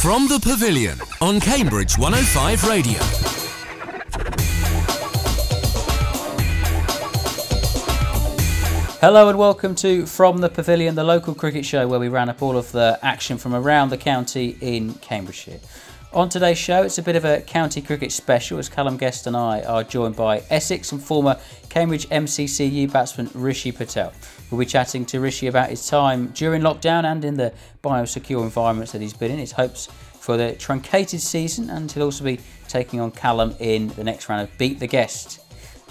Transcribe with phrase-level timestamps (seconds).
[0.00, 2.98] From the Pavilion on Cambridge 105 Radio.
[9.02, 12.40] Hello and welcome to From the Pavilion, the local cricket show where we ran up
[12.40, 15.60] all of the action from around the county in Cambridgeshire.
[16.12, 19.36] On today's show, it's a bit of a county cricket special as Callum Guest and
[19.36, 21.38] I are joined by Essex and former
[21.68, 24.12] Cambridge MCCU batsman Rishi Patel.
[24.50, 27.52] We'll be chatting to Rishi about his time during lockdown and in the
[27.84, 29.86] biosecure environments that he's been in, his hopes
[30.18, 34.42] for the truncated season, and he'll also be taking on Callum in the next round
[34.42, 35.38] of Beat the Guest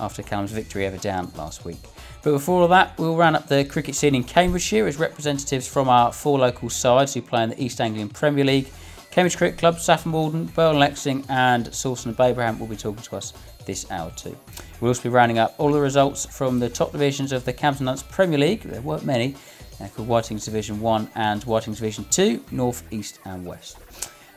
[0.02, 1.80] after Callum's victory over down last week.
[2.24, 5.88] But before all that, we'll round up the cricket scene in Cambridgeshire as representatives from
[5.88, 8.70] our four local sides who play in the East Anglian Premier League.
[9.12, 13.04] Cambridge Cricket Club, Saffron Walden, Burwell and Exning, and Sawston and Babraham will be talking
[13.04, 13.34] to us
[13.66, 14.38] this hour too.
[14.80, 17.80] We'll also be rounding up all the results from the top divisions of the Cambs
[17.80, 18.62] and Hunts Premier League.
[18.62, 19.36] There weren't many,
[19.82, 23.78] uh, called Whiting's Division 1 and Whiting's Division 2, North, East, and West.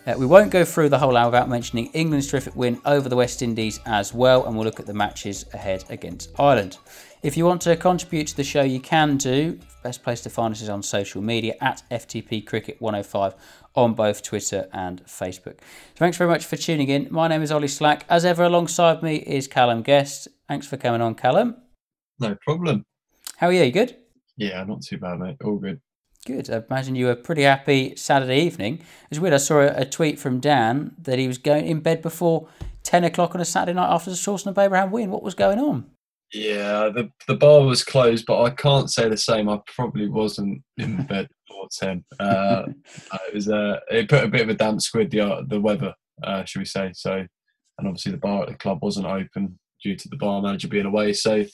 [0.04, 3.14] Uh, we won't go through the whole hour without mentioning England's terrific win over the
[3.14, 6.78] West Indies as well, and we'll look at the matches ahead against Ireland.
[7.22, 9.60] If you want to contribute to the show, you can do.
[9.84, 13.34] Best place to find us is on social media at FTP Cricket 105
[13.74, 15.58] on both Twitter and Facebook.
[15.60, 17.08] So thanks very much for tuning in.
[17.10, 18.04] My name is Ollie Slack.
[18.08, 20.28] As ever, alongside me is Callum Guest.
[20.48, 21.56] Thanks for coming on, Callum.
[22.18, 22.84] No problem.
[23.36, 23.62] How are you?
[23.62, 23.96] You good?
[24.36, 25.36] Yeah, not too bad, mate.
[25.44, 25.80] All good.
[26.24, 26.50] Good.
[26.50, 28.80] I imagine you were pretty happy Saturday evening.
[29.10, 29.34] It's weird.
[29.34, 32.48] I saw a, tweet from Dan that he was going in bed before
[32.84, 35.10] 10 o'clock on a Saturday night after the Sawston and Babraham win.
[35.10, 35.90] What was going on?
[36.32, 39.50] Yeah, the the bar was closed, but I can't say the same.
[39.50, 41.28] I probably wasn't in bed
[41.62, 42.04] before ten.
[42.20, 42.66] Uh,
[43.28, 45.94] it was uh, it put a bit of a damp squid the uh, the weather,
[46.22, 46.90] uh, should we say?
[46.94, 50.68] So, and obviously the bar at the club wasn't open due to the bar manager
[50.68, 51.12] being away.
[51.12, 51.44] So,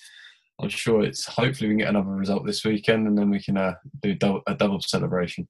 [0.60, 3.56] I'm sure it's hopefully we can get another result this weekend, and then we can
[3.56, 5.48] uh, do double, a double celebration.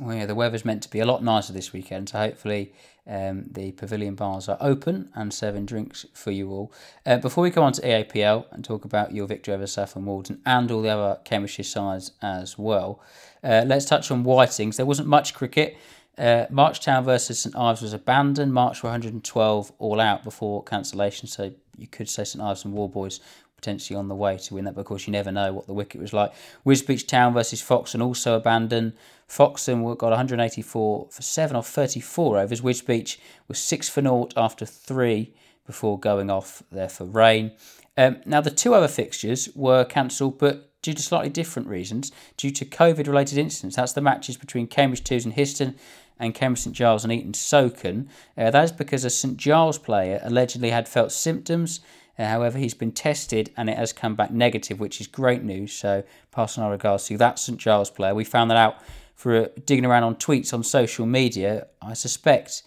[0.00, 2.72] Well, yeah, the weather's meant to be a lot nicer this weekend, so hopefully
[3.08, 6.72] um, the pavilion bars are open and serving drinks for you all.
[7.06, 10.40] Uh, before we go on to EAPL and talk about your victory over Saffron Walden
[10.44, 13.00] and all the other Cambridgeshire sides as well,
[13.42, 14.76] uh, let's touch on Whitings.
[14.76, 15.76] There wasn't much cricket.
[16.18, 18.52] Uh, Marchtown versus St Ives was abandoned.
[18.52, 23.20] March were 112 all out before cancellation, so you could say St Ives and Warboys
[23.58, 24.74] potentially on the way to win that.
[24.74, 26.32] But of course, you never know what the wicket was like.
[26.64, 28.92] Wisbech Town versus Foxton also abandoned.
[29.28, 32.60] Foxton got 184 for 7 off 34 overs.
[32.60, 33.18] Wisbech
[33.48, 35.34] was 6 for naught after 3
[35.66, 37.50] before going off there for rain.
[37.96, 42.12] Um, now, the two other fixtures were cancelled, but due to slightly different reasons.
[42.36, 45.74] Due to COVID related incidents, that's the matches between Cambridge Twos and Histon
[46.18, 48.06] and Cambridge St Giles and Eaton Socon.
[48.36, 51.80] Uh, that is because a St Giles player allegedly had felt symptoms
[52.26, 55.72] however, he's been tested and it has come back negative, which is great news.
[55.72, 58.14] So, passing our regards to that St Giles player.
[58.14, 58.76] We found that out
[59.14, 61.68] for uh, digging around on tweets on social media.
[61.80, 62.62] I suspect,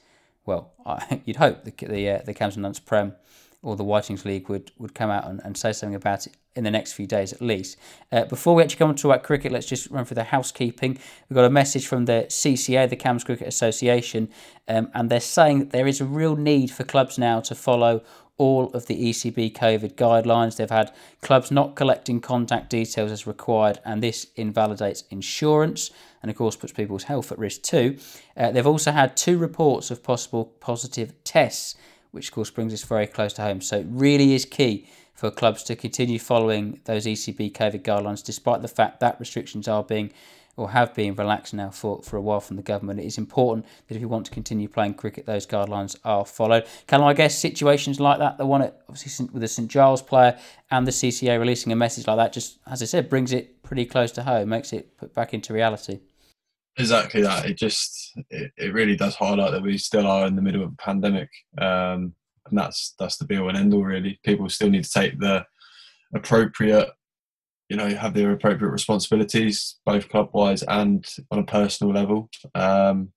[0.46, 3.14] well, I, you'd hope the the, uh, the Cambs and Hunts Prem
[3.64, 6.64] or the Whitings League would, would come out and, and say something about it in
[6.64, 7.78] the next few days at least.
[8.12, 10.98] Uh, before we actually come on to about cricket, let's just run through the housekeeping.
[11.30, 14.30] We've got a message from the CCA, the Cambs Cricket Association,
[14.68, 18.04] um, and they're saying that there is a real need for clubs now to follow
[18.42, 20.56] all of the ECB COVID guidelines.
[20.56, 20.92] They've had
[21.22, 25.92] clubs not collecting contact details as required, and this invalidates insurance
[26.24, 28.00] and, of course, puts people's health at risk too.
[28.36, 31.76] Uh, they've also had two reports of possible positive tests,
[32.10, 33.62] which, of course, brings us very close to home.
[33.62, 38.64] So, it really is key for clubs to continue following those ECB COVID guidelines, despite
[38.64, 40.12] the fact that restrictions are being
[40.58, 43.00] or have been relaxed now for, for a while from the government.
[43.00, 46.66] It is important that if you want to continue playing cricket, those guidelines are followed.
[46.88, 50.38] Can I guess situations like that, the one at, obviously with the St Giles player
[50.70, 53.86] and the CCA releasing a message like that, just as I said, brings it pretty
[53.86, 56.00] close to home, makes it put back into reality.
[56.78, 57.46] Exactly that.
[57.46, 60.72] It just it, it really does highlight that we still are in the middle of
[60.72, 62.14] a pandemic, um,
[62.50, 63.84] and that's that's the be all and end all.
[63.84, 65.46] Really, people still need to take the
[66.16, 66.90] appropriate
[67.72, 73.14] you know have their appropriate responsibilities both club wise and on a personal level um,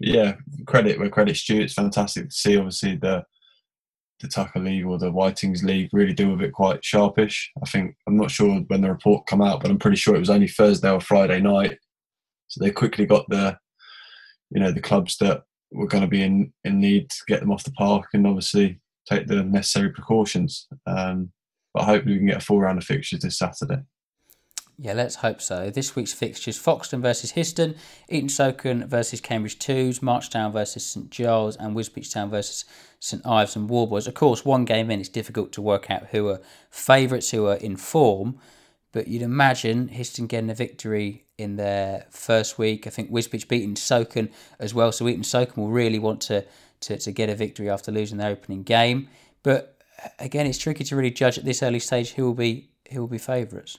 [0.00, 0.34] yeah
[0.66, 3.24] credit where credit's due it's fantastic to see obviously the
[4.18, 7.50] the Tucker League or the Whitings League really deal with it quite sharpish.
[7.62, 10.18] I think I'm not sure when the report come out, but I'm pretty sure it
[10.18, 11.78] was only Thursday or Friday night.
[12.48, 13.56] So they quickly got the,
[14.50, 17.50] you know, the clubs that were going to be in in need to get them
[17.50, 18.78] off the park and obviously
[19.08, 20.68] take the necessary precautions.
[20.86, 21.32] Um,
[21.74, 23.82] but hopefully we can get a full round of fixtures this Saturday.
[24.82, 25.68] Yeah, let's hope so.
[25.68, 27.76] This week's fixtures Foxton versus Histon,
[28.08, 32.64] Eaton Socon versus Cambridge Twos, Marchtown versus St Giles, and Wisbech Town versus
[32.98, 34.06] St Ives and Warboys.
[34.06, 36.40] Of course, one game in, it's difficult to work out who are
[36.70, 38.38] favourites, who are in form.
[38.92, 42.86] but you'd imagine Histon getting a victory in their first week.
[42.86, 46.44] I think Wisbech beating Socon as well, so Eaton Socon will really want to,
[46.80, 49.08] to, to get a victory after losing their opening game.
[49.42, 49.79] But
[50.18, 53.08] again, it's tricky to really judge at this early stage who will be who will
[53.08, 53.78] be favourites.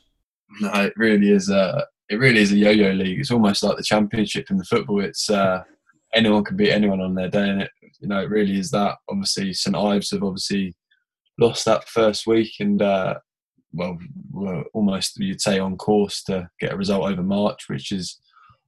[0.59, 3.19] No, it really is a it really is a yo-yo league.
[3.19, 5.01] It's almost like the championship in the football.
[5.01, 5.63] It's uh,
[6.13, 8.97] anyone can beat anyone on their day, and it you know it really is that.
[9.09, 10.75] Obviously, St Ives have obviously
[11.39, 13.15] lost that first week, and uh,
[13.73, 13.97] well,
[14.31, 18.19] we're almost you'd say on course to get a result over March, which is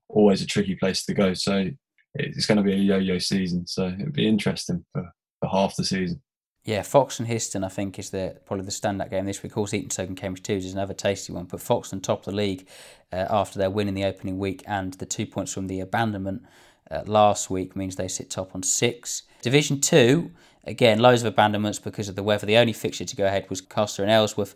[0.09, 1.33] always a tricky place to go.
[1.33, 1.69] So
[2.15, 3.65] it's going to be a yo-yo season.
[3.67, 6.21] So it'll be interesting for, for half the season.
[6.65, 9.51] Yeah, Fox and Histon, I think, is the probably the standout game this week.
[9.51, 11.43] Of course, Eaton and Cambridge Twos is another tasty one.
[11.43, 12.67] But Foxton top of the league
[13.11, 16.43] uh, after their win in the opening week and the two points from the abandonment
[16.89, 19.23] uh, last week means they sit top on six.
[19.41, 20.31] Division two,
[20.63, 22.45] again, loads of abandonments because of the weather.
[22.45, 24.55] The only fixture to go ahead was Castor and Ailsworth,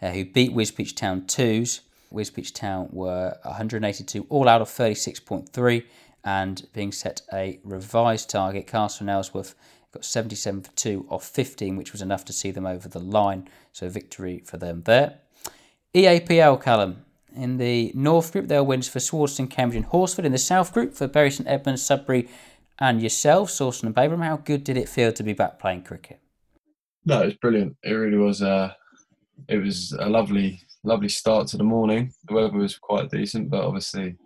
[0.00, 1.80] uh, who beat Wisbech Town twos.
[2.14, 5.84] Wisbech Town were 182 all out of 36.3
[6.24, 8.68] and being set a revised target.
[8.68, 9.54] Castor and Ailsworth
[9.92, 13.48] got 77 for 2 off 15, which was enough to see them over the line.
[13.72, 15.18] So victory for them there.
[15.94, 17.04] EAPL, Callum.
[17.34, 20.24] In the North Group, there were wins for Swardeston, Cambridge and Horsford.
[20.24, 22.28] In the South Group, for Bury St Edmunds, Sudbury
[22.78, 24.24] and yourself, Sawston and Babraham.
[24.24, 26.20] How good did it feel to be back playing cricket?
[27.04, 27.76] No, it was brilliant.
[27.82, 28.42] It really was.
[28.42, 28.72] Uh,
[29.48, 32.12] it was a lovely, lovely start to the morning.
[32.26, 34.16] The weather was quite decent, but obviously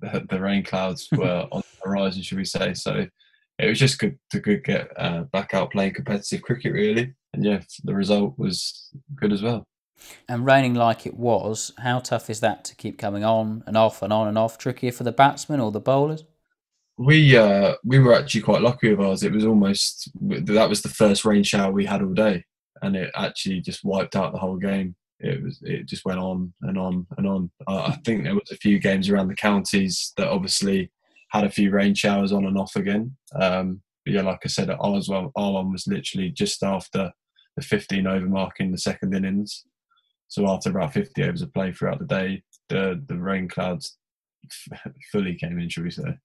[0.00, 2.74] the, the rain clouds were on the horizon, should we say?
[2.74, 3.06] So
[3.60, 7.14] it was just good to good get uh, back out playing competitive cricket, really.
[7.32, 9.64] And yeah, the result was good as well.
[10.28, 14.02] And raining like it was, how tough is that to keep coming on and off
[14.02, 14.58] and on and off?
[14.58, 16.24] Trickier for the batsmen or the bowlers?
[16.96, 19.22] We uh, we were actually quite lucky with ours.
[19.22, 22.44] It was almost that was the first rain shower we had all day,
[22.82, 24.94] and it actually just wiped out the whole game.
[25.18, 27.50] It was it just went on and on and on.
[27.66, 30.90] I think there was a few games around the counties that obviously
[31.30, 33.16] had a few rain showers on and off again.
[33.40, 37.12] Um, but yeah, like I said, ours well, our one was literally just after
[37.56, 39.64] the 15 over mark in the second innings.
[40.28, 43.96] So after about 50 overs of play throughout the day, the the rain clouds
[45.12, 46.18] fully came in, should we say?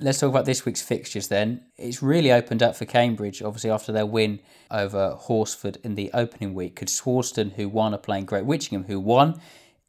[0.00, 1.62] Let's talk about this week's fixtures then.
[1.76, 4.38] It's really opened up for Cambridge, obviously, after their win
[4.70, 6.76] over Horsford in the opening week.
[6.76, 9.40] Could Swardeston, who won, are playing Great Witchingham, who won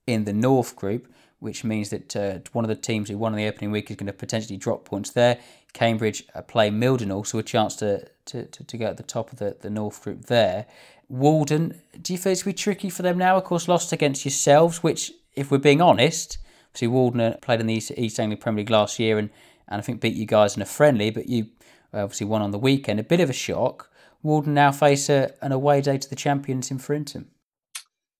[0.08, 1.08] in the North Group
[1.40, 3.96] which means that uh, one of the teams who won in the opening week is
[3.96, 5.40] going to potentially drop points there.
[5.74, 9.32] Cambridge uh, play Mildenhall, so a chance to, to, to, to get at the top
[9.32, 10.66] of the, the North Group there.
[11.08, 13.38] Walden, do you feel it's going to be tricky for them now?
[13.38, 16.38] Of course, lost against yourselves, which, if we're being honest,
[16.74, 19.30] see Walden played in the East, East Anglia Premier League last year and,
[19.68, 21.48] and I think beat you guys in a friendly, but you
[21.94, 23.00] obviously won on the weekend.
[23.00, 23.90] A bit of a shock.
[24.22, 27.30] Walden now face a, an away day to the champions in Frinton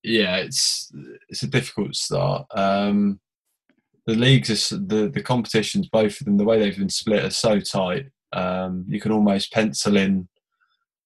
[0.02, 0.92] yeah, it's
[1.28, 2.46] it's a difficult start.
[2.54, 3.20] Um,
[4.06, 7.30] the leagues, is, the the competitions, both of them, the way they've been split are
[7.30, 8.06] so tight.
[8.32, 10.28] Um, you can almost pencil in,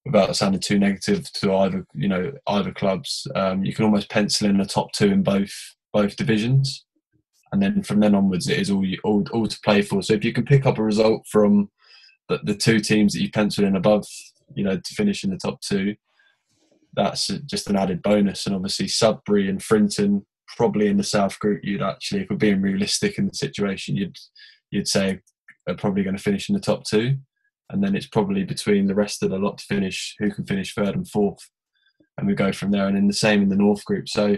[0.05, 3.26] without sounding too negative to either you know either clubs.
[3.35, 5.52] Um, you can almost pencil in the top two in both
[5.93, 6.85] both divisions,
[7.52, 10.02] and then from then onwards, it is all you, all all to play for.
[10.02, 11.70] So if you can pick up a result from
[12.29, 14.06] the, the two teams that you penciled in above,
[14.55, 15.96] you know, to finish in the top two,
[16.96, 18.46] that's just an added bonus.
[18.46, 20.26] And obviously, Sudbury and Frinton,
[20.56, 24.17] probably in the South Group, you'd actually, if we're being realistic in the situation, you'd
[24.70, 25.20] you'd say
[25.69, 27.17] are probably going to finish in the top two,
[27.70, 30.74] and then it's probably between the rest of the lot to finish who can finish
[30.74, 31.51] third and fourth,
[32.19, 32.86] and we go from there.
[32.86, 34.08] And in the same in the North Group.
[34.08, 34.36] So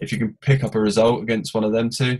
[0.00, 2.18] if you can pick up a result against one of them two,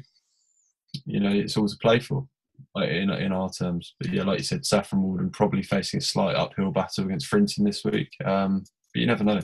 [1.05, 2.27] you know it's all to play for.
[2.75, 6.03] Like in in our terms, but yeah, like you said, Saffron Walden probably facing a
[6.03, 8.11] slight uphill battle against Frinton this week.
[8.25, 9.41] Um, but you never know.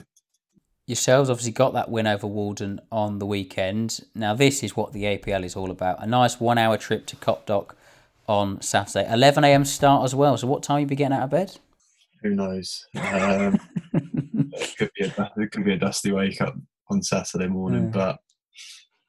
[0.85, 3.99] Yourselves obviously got that win over Walden on the weekend.
[4.15, 7.17] Now, this is what the APL is all about a nice one hour trip to
[7.17, 7.71] Copdock
[8.27, 9.07] on Saturday.
[9.09, 10.37] 11am start as well.
[10.37, 11.57] So, what time you be getting out of bed?
[12.23, 12.87] Who knows?
[12.95, 13.59] Um,
[13.93, 16.55] it, could be a, it could be a dusty wake up
[16.89, 17.85] on Saturday morning.
[17.85, 17.89] Yeah.
[17.89, 18.17] But,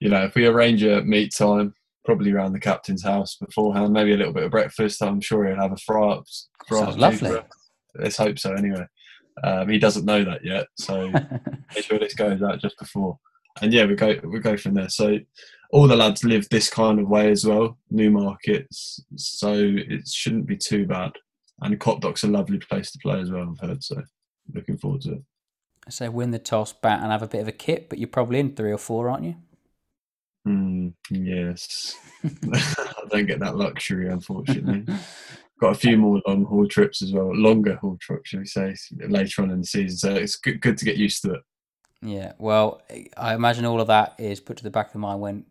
[0.01, 4.15] you know, if we arrange a meet time, probably around the captain's house beforehand, maybe
[4.15, 6.25] a little bit of breakfast, I'm sure he'll have a fry up.
[6.69, 7.39] Sounds lovely.
[7.95, 8.87] Let's hope so, anyway.
[9.45, 11.09] Um, he doesn't know that yet, so
[11.75, 13.19] make sure this goes out just before.
[13.61, 14.89] And yeah, we go we go from there.
[14.89, 15.19] So
[15.73, 20.47] all the lads live this kind of way as well, new markets, so it shouldn't
[20.47, 21.13] be too bad.
[21.61, 23.51] And Copdock's a lovely place to play as well.
[23.51, 24.01] I've heard, so
[24.55, 25.23] looking forward to it.
[25.91, 28.39] So win the toss, bat, and have a bit of a kit, but you're probably
[28.39, 29.37] in three or four, aren't you?
[30.47, 34.85] Mm, yes, I don't get that luxury, unfortunately.
[35.61, 38.75] got a few more long haul trips as well, longer haul trips, should we say,
[39.09, 39.97] later on in the season.
[39.97, 41.41] So it's good, good to get used to it.
[42.01, 42.81] Yeah, well,
[43.17, 45.45] I imagine all of that is put to the back of the mind when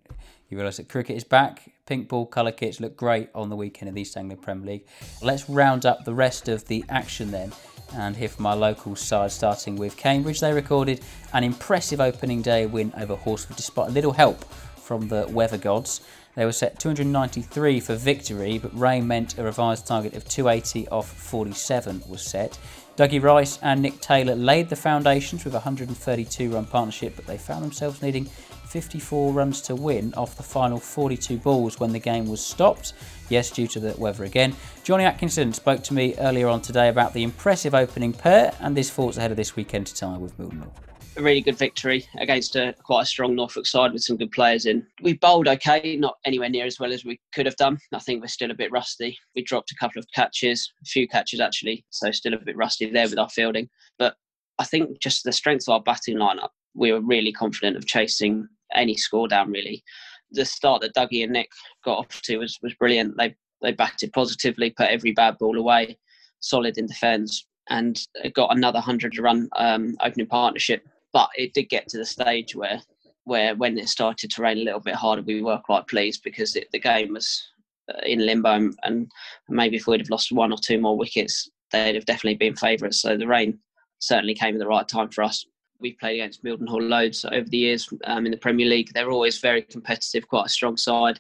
[0.50, 1.74] you realise that cricket is back.
[1.86, 4.88] Pink ball colour kits look great on the weekend in the East Anglia Premier League.
[5.22, 7.52] Let's round up the rest of the action then
[7.94, 10.40] and hear from our local side, starting with Cambridge.
[10.40, 11.02] They recorded
[11.34, 14.46] an impressive opening day win over Horsford despite a little help
[14.78, 16.02] from the weather gods.
[16.38, 21.12] They were set 293 for victory, but rain meant a revised target of 280 off
[21.12, 22.60] 47 was set.
[22.96, 27.40] Dougie Rice and Nick Taylor laid the foundations with a 132 run partnership, but they
[27.40, 32.28] found themselves needing 54 runs to win off the final 42 balls when the game
[32.28, 32.94] was stopped.
[33.30, 34.56] Yes, due to the weather again.
[34.84, 38.92] Johnny Atkinson spoke to me earlier on today about the impressive opening pair and this
[38.92, 40.70] thoughts ahead of this weekend to tie with Milton
[41.18, 44.66] a really good victory against a quite a strong Norfolk side with some good players
[44.66, 44.86] in.
[45.02, 47.80] We bowled okay, not anywhere near as well as we could have done.
[47.94, 49.18] I think we're still a bit rusty.
[49.36, 52.90] We dropped a couple of catches, a few catches actually, so still a bit rusty
[52.90, 53.68] there with our fielding.
[53.98, 54.16] But
[54.60, 58.48] I think just the strength of our batting lineup, we were really confident of chasing
[58.76, 59.84] any score down really.
[60.32, 61.50] The start that Dougie and Nick
[61.84, 63.18] got off to was, was brilliant.
[63.18, 65.98] They they batted positively, put every bad ball away,
[66.42, 68.00] solid in defence, and
[68.34, 70.88] got another hundred run um, opening partnership.
[71.18, 72.80] But it did get to the stage where
[73.24, 76.56] where when it started to rain a little bit harder, we were quite pleased because
[76.56, 77.44] it, the game was
[77.90, 79.12] uh, in limbo, and
[79.50, 83.02] maybe if we'd have lost one or two more wickets, they'd have definitely been favourites.
[83.02, 83.58] So the rain
[83.98, 85.44] certainly came at the right time for us
[85.80, 88.92] we've played against Mildenhall loads over the years um, in the Premier League.
[88.94, 91.20] They're always very competitive, quite a strong side.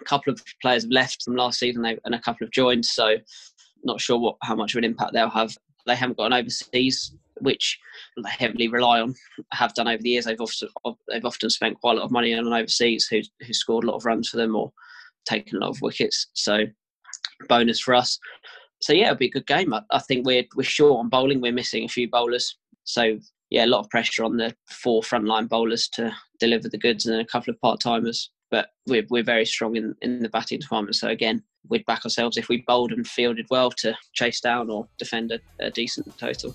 [0.00, 2.86] A couple of players have left from last season, and a couple have joined.
[2.86, 3.16] So,
[3.84, 5.54] not sure what how much of an impact they'll have.
[5.84, 7.78] They haven't got an overseas, which
[8.22, 9.14] they heavily rely on.
[9.52, 10.24] Have done over the years.
[10.24, 10.68] They've often
[11.08, 13.96] they've often spent quite a lot of money on overseas who who scored a lot
[13.96, 14.72] of runs for them or
[15.26, 16.28] taken a lot of wickets.
[16.34, 16.64] So,
[17.48, 18.18] bonus for us.
[18.80, 19.72] So yeah, it'll be a good game.
[19.72, 21.40] I, I think we're we're short on bowling.
[21.40, 22.56] We're missing a few bowlers.
[22.84, 23.18] So
[23.50, 27.14] yeah, a lot of pressure on the four frontline bowlers to deliver the goods and
[27.14, 28.30] then a couple of part timers.
[28.50, 30.96] But we're, we're very strong in, in the batting department.
[30.96, 34.88] So again, we'd back ourselves if we bowled and fielded well to chase down or
[34.98, 36.54] defend a, a decent total.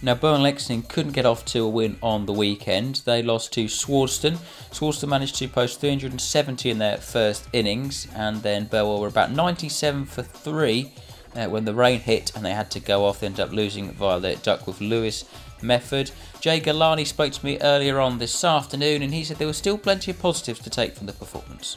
[0.00, 3.02] Now, Burwell and Exning couldn't get off to a win on the weekend.
[3.04, 4.38] They lost to Swardeston.
[4.70, 10.04] Swardeston managed to post 370 in their first innings, and then Burwell were about 97
[10.04, 10.92] for three
[11.34, 13.20] uh, when the rain hit and they had to go off.
[13.20, 15.24] They ended up losing via the Duckworth Lewis
[15.62, 16.12] method.
[16.40, 19.78] Jay Galani spoke to me earlier on this afternoon and he said there were still
[19.78, 21.76] plenty of positives to take from the performance.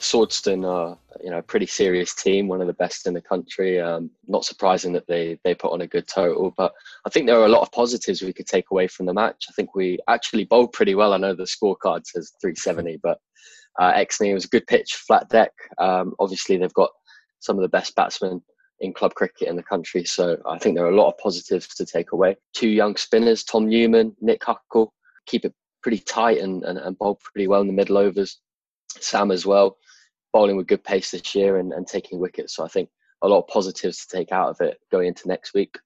[0.00, 3.80] Swardeston are you know a pretty serious team, one of the best in the country.
[3.80, 6.72] Um, not surprising that they they put on a good total, but
[7.06, 9.46] I think there are a lot of positives we could take away from the match.
[9.48, 11.12] I think we actually bowled pretty well.
[11.12, 13.18] I know the scorecard says 370, but
[13.78, 15.52] uh, Exning was a good pitch, flat deck.
[15.78, 16.90] Um, obviously, they've got
[17.40, 18.42] some of the best batsmen
[18.80, 20.04] in club cricket in the country.
[20.04, 22.36] So I think there are a lot of positives to take away.
[22.54, 24.92] Two young spinners, Tom Newman, Nick Huckle,
[25.26, 28.40] keep it pretty tight and, and, and bowl pretty well in the middle overs.
[28.98, 29.76] Sam as well,
[30.32, 32.56] bowling with good pace this year and, and taking wickets.
[32.56, 32.88] So I think
[33.22, 35.78] a lot of positives to take out of it going into next week.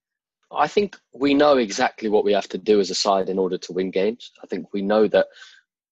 [0.51, 3.57] I think we know exactly what we have to do as a side in order
[3.57, 4.31] to win games.
[4.43, 5.27] I think we know that,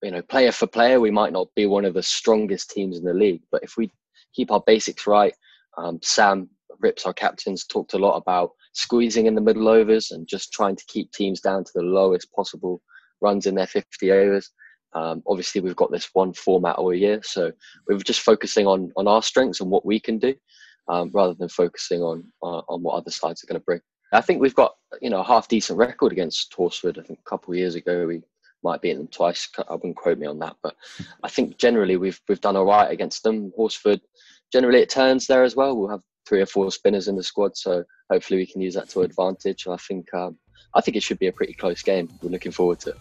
[0.01, 3.03] you know, player for player, we might not be one of the strongest teams in
[3.03, 3.91] the league, but if we
[4.33, 5.33] keep our basics right,
[5.77, 10.27] um, Sam Rips, our captains, talked a lot about squeezing in the middle overs and
[10.27, 12.81] just trying to keep teams down to the lowest possible
[13.21, 14.51] runs in their 50 overs.
[14.95, 17.51] Um, obviously, we've got this one format all year, so
[17.87, 20.35] we're just focusing on on our strengths and what we can do,
[20.87, 23.81] um, rather than focusing on uh, on what other sides are going to bring.
[24.11, 26.99] I think we've got you know a half decent record against Horsford.
[26.99, 28.21] I think a couple of years ago we
[28.63, 29.49] might beat them twice.
[29.67, 30.75] I wouldn't quote me on that, but
[31.23, 33.51] I think generally we've we've done all right against them.
[33.55, 34.01] Horsford,
[34.51, 35.75] generally it turns there as well.
[35.75, 38.89] We'll have three or four spinners in the squad, so hopefully we can use that
[38.89, 39.67] to advantage.
[39.67, 40.37] I think um,
[40.75, 42.09] I think it should be a pretty close game.
[42.21, 42.97] We're looking forward to it.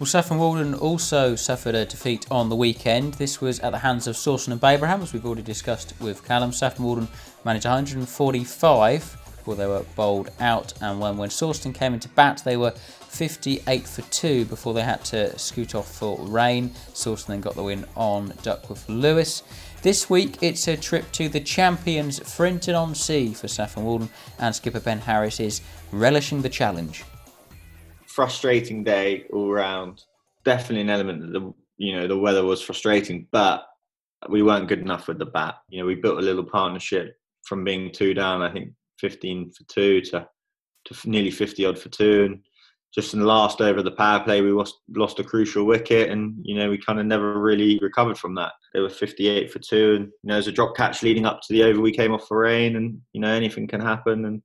[0.00, 3.12] Well, Saffron Walden also suffered a defeat on the weekend.
[3.12, 6.52] This was at the hands of Sawston and Babraham, as we've already discussed with Callum.
[6.52, 7.08] Saffron Walden
[7.44, 12.56] managed 145 before they were bowled out, and when, when Sawston came into bat, they
[12.56, 16.70] were 58 for 2 before they had to scoot off for rain.
[16.94, 19.42] Sawston then got the win on Duckworth Lewis.
[19.82, 24.54] This week it's a trip to the champions Frinton on Sea for Saffron Walden, and
[24.54, 25.60] skipper Ben Harris is
[25.92, 27.04] relishing the challenge.
[28.20, 30.04] Frustrating day all round.
[30.44, 33.66] Definitely an element that the you know the weather was frustrating, but
[34.28, 35.54] we weren't good enough with the bat.
[35.70, 39.64] You know, we built a little partnership from being two down, I think 15 for
[39.72, 40.28] two to
[40.84, 42.40] to nearly 50 odd for two, and
[42.94, 46.10] just in the last over of the power play, we lost, lost a crucial wicket,
[46.10, 48.52] and you know we kind of never really recovered from that.
[48.74, 51.54] They were 58 for two, and you know there's a drop catch leading up to
[51.54, 51.80] the over.
[51.80, 54.26] We came off for rain, and you know anything can happen.
[54.26, 54.42] And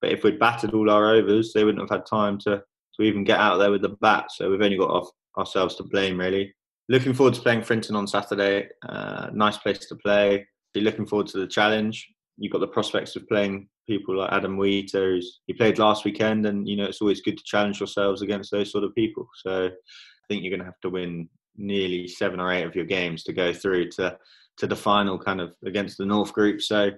[0.00, 2.62] but if we'd battered all our overs, they wouldn't have had time to
[2.98, 4.26] to even get out there with the bat.
[4.30, 5.08] So we've only got off,
[5.38, 6.54] ourselves to blame, really.
[6.88, 8.68] Looking forward to playing Frinton on Saturday.
[8.86, 10.46] Uh, nice place to play.
[10.74, 12.08] Be looking forward to the challenge.
[12.36, 16.68] You've got the prospects of playing people like Adam Wheater, he played last weekend, and
[16.68, 19.28] you know it's always good to challenge yourselves against those sort of people.
[19.36, 22.84] So I think you're going to have to win nearly seven or eight of your
[22.84, 24.16] games to go through to
[24.56, 26.62] to the final kind of against the North group.
[26.62, 26.90] So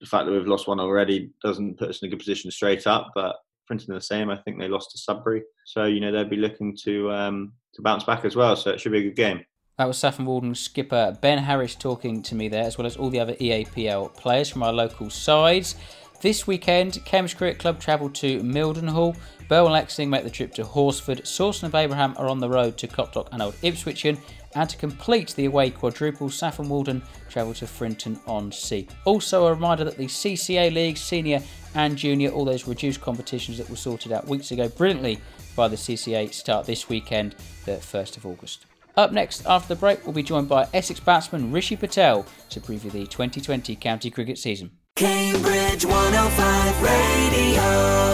[0.00, 2.86] the fact that we've lost one already doesn't put us in a good position straight
[2.86, 3.10] up.
[3.14, 4.30] But Frinton the same.
[4.30, 7.82] I think they lost to Sudbury, so you know they'll be looking to um, to
[7.82, 8.56] bounce back as well.
[8.56, 9.44] So it should be a good game.
[9.78, 13.10] That was Saffron Walden skipper Ben Harris talking to me there, as well as all
[13.10, 15.76] the other EAPL players from our local sides.
[16.20, 19.16] This weekend, Cambridge Cricket Club travel to Mildenhall.
[19.48, 21.24] Burwell and Exning make the trip to Horsford.
[21.24, 24.18] Sawston and Babraham are on the road to Copdock and Old Ipswichian.
[24.54, 28.86] And to complete the away quadruple, Saffron Walden travel to Frinton on Sea.
[29.04, 31.42] Also, a reminder that the CCA League, Senior
[31.74, 35.18] and Junior, all those reduced competitions that were sorted out weeks ago brilliantly
[35.56, 38.66] by the CCA, start this weekend, the 1st of August.
[38.96, 42.90] Up next, after the break, we'll be joined by Essex batsman Rishi Patel to preview
[42.92, 44.70] the 2020 county cricket season.
[44.96, 48.12] Cambridge 105 Radio.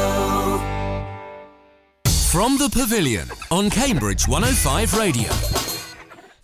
[2.30, 5.87] From the Pavilion on Cambridge 105 Radio.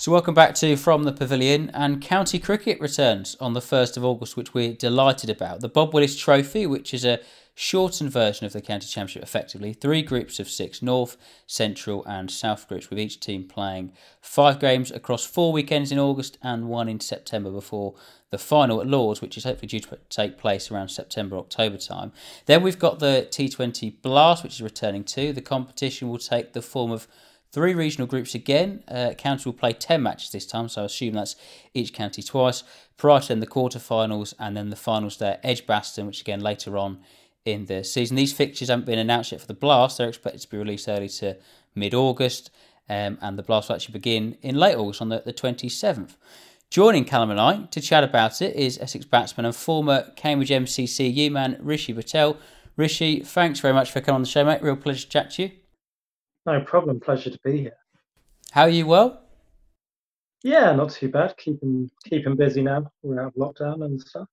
[0.04, 4.04] So, welcome back to From the Pavilion, and county cricket returns on the 1st of
[4.04, 5.62] August, which we're delighted about.
[5.62, 7.20] The Bob Willis Trophy, which is a
[7.54, 9.72] shortened version of the county championship effectively.
[9.72, 14.90] Three groups of six North, Central, and South groups, with each team playing five games
[14.90, 17.94] across four weekends in August and one in September before
[18.28, 22.12] the final at Lords, which is hopefully due to take place around September, October time.
[22.44, 25.32] Then we've got the T20 Blast, which is returning too.
[25.32, 27.08] The competition will take the form of
[27.54, 28.82] three regional groups again.
[28.88, 31.36] Uh, county will play 10 matches this time, so I assume that's
[31.72, 32.64] each county twice.
[32.96, 36.98] Prior to then the quarterfinals and then the finals there, Edgbaston, which again later on
[37.44, 38.16] in the season.
[38.16, 39.98] These fixtures haven't been announced yet for the Blast.
[39.98, 41.36] They're expected to be released early to
[41.74, 42.50] mid August,
[42.88, 46.16] um, and the Blast will actually begin in late August on the, the 27th.
[46.70, 51.14] Joining Callum and I to chat about it is Essex batsman and former Cambridge MCC
[51.14, 52.36] U man Rishi Patel.
[52.76, 54.60] Rishi, thanks very much for coming on the show, mate.
[54.60, 55.50] Real pleasure to chat to you.
[56.46, 57.00] No problem.
[57.00, 57.76] Pleasure to be here.
[58.50, 58.86] How are you?
[58.86, 59.20] Well?
[60.42, 61.36] Yeah, not too bad.
[61.38, 62.92] Keeping keeping busy now.
[63.02, 64.28] We're out of lockdown and stuff.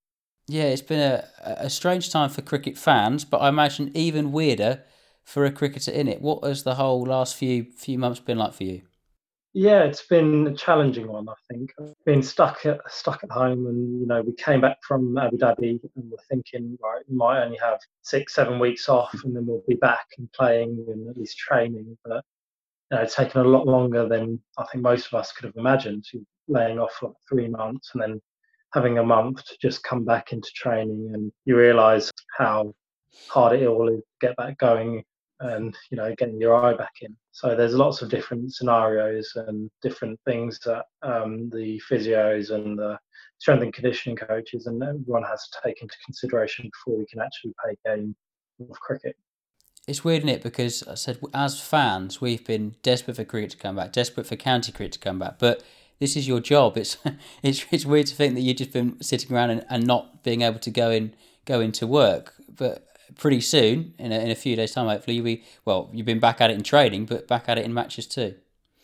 [0.48, 4.84] Yeah, it's been a, a strange time for cricket fans, but I imagine even weirder
[5.24, 6.22] for a cricketer in it.
[6.22, 8.82] What has the whole last few few months been like for you?
[9.54, 11.28] Yeah, it's been a challenging one.
[11.28, 11.74] I think
[12.06, 15.82] being stuck at stuck at home, and you know, we came back from Abu Dhabi,
[15.96, 19.64] and we're thinking, right, we might only have six, seven weeks off, and then we'll
[19.68, 21.98] be back and playing and at least training.
[22.06, 22.24] But
[22.92, 25.58] you know, it's taken a lot longer than I think most of us could have
[25.58, 26.06] imagined.
[26.48, 28.22] Laying off for like three months and then
[28.74, 32.74] having a month to just come back into training, and you realise how
[33.28, 35.04] hard it all is to get back going
[35.42, 39.70] and you know getting your eye back in so there's lots of different scenarios and
[39.82, 42.98] different things that um, the physios and the
[43.40, 47.54] strength and conditioning coaches and everyone has to take into consideration before we can actually
[47.64, 48.16] play a game
[48.70, 49.16] of cricket
[49.88, 50.44] it's weird, isn't it?
[50.44, 54.36] Because I said, as fans, we've been desperate for cricket to come back, desperate for
[54.36, 55.40] county cricket to come back.
[55.40, 55.64] But
[56.00, 56.78] this is your job.
[56.78, 56.98] It's
[57.44, 60.42] it's it's weird to think that you've just been sitting around and, and not being
[60.42, 61.14] able to go in
[61.46, 62.36] go into work.
[62.48, 65.90] But pretty soon, in a, in a few days' time, hopefully, be well.
[65.94, 68.36] You've been back at it in training, but back at it in matches too.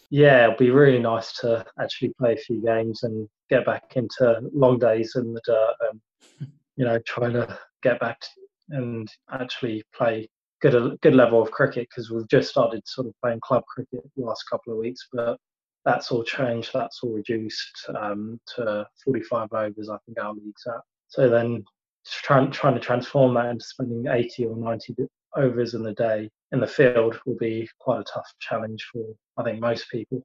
[0.10, 4.40] Yeah, it'll be really nice to actually play a few games and get back into
[4.54, 5.76] long days in the dirt.
[5.92, 8.22] And you know, trying to get back
[8.70, 10.30] and actually play
[10.62, 14.04] good a good level of cricket because we've just started sort of playing club cricket
[14.16, 15.38] the last couple of weeks, but
[15.86, 16.72] that's all changed.
[16.74, 19.90] That's all reduced um, to 45 overs.
[19.90, 20.82] I think our league's at.
[21.08, 21.64] So then
[22.12, 24.96] trying trying to transform that into spending 80 or 90
[25.36, 29.04] overs in the day in the field will be quite a tough challenge for
[29.38, 30.24] I think most people.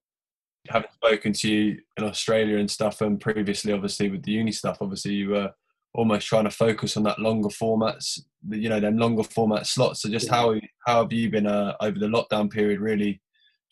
[0.69, 4.79] Having spoken to you in Australia and stuff, and previously, obviously with the uni stuff,
[4.81, 5.51] obviously you were
[5.95, 10.03] almost trying to focus on that longer formats, you know, them longer format slots.
[10.03, 10.35] So just yeah.
[10.35, 10.55] how
[10.87, 13.21] how have you been uh, over the lockdown period, really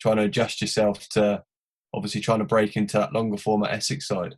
[0.01, 1.43] trying to adjust yourself to
[1.93, 4.35] obviously trying to break into that longer format Essex side?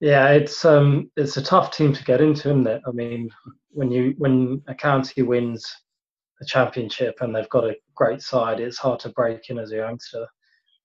[0.00, 2.82] Yeah, it's um it's a tough team to get into, isn't it?
[2.86, 3.30] I mean,
[3.70, 5.64] when you when a county wins
[6.42, 9.76] a championship and they've got a great side, it's hard to break in as a
[9.76, 10.26] youngster.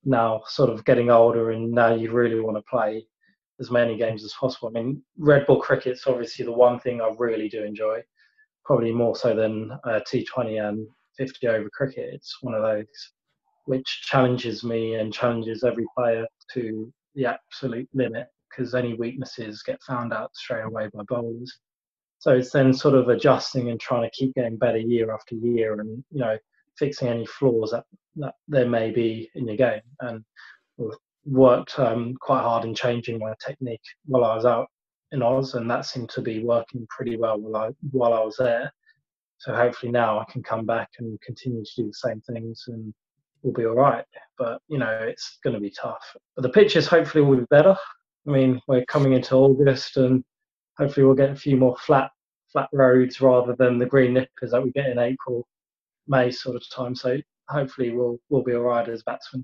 [0.05, 3.05] Now, sort of getting older, and now you really want to play
[3.59, 4.69] as many games as possible.
[4.69, 8.01] I mean, red ball cricket's obviously the one thing I really do enjoy,
[8.65, 12.13] probably more so than uh, T20 and 50 over cricket.
[12.13, 12.85] It's one of those
[13.65, 19.81] which challenges me and challenges every player to the absolute limit because any weaknesses get
[19.83, 21.59] found out straight away by bowlers.
[22.19, 25.79] So it's then sort of adjusting and trying to keep getting better year after year.
[25.79, 26.37] And, you know,
[26.77, 27.85] fixing any flaws that,
[28.17, 29.81] that there may be in your game.
[30.01, 30.23] And
[31.25, 34.67] worked um, quite hard in changing my technique while I was out
[35.11, 38.37] in Oz, and that seemed to be working pretty well while I while I was
[38.37, 38.71] there.
[39.37, 42.93] So hopefully now I can come back and continue to do the same things, and
[43.41, 44.05] we'll be all right.
[44.37, 46.03] But you know, it's going to be tough.
[46.35, 47.75] But the pitches hopefully will be better.
[48.29, 50.23] I mean, we're coming into August, and
[50.77, 52.11] hopefully we'll get a few more flat
[52.51, 55.47] flat roads rather than the green nippers that we get in April,
[56.07, 56.95] May sort of time.
[56.95, 59.43] So hopefully we'll we'll be all right as batsmen.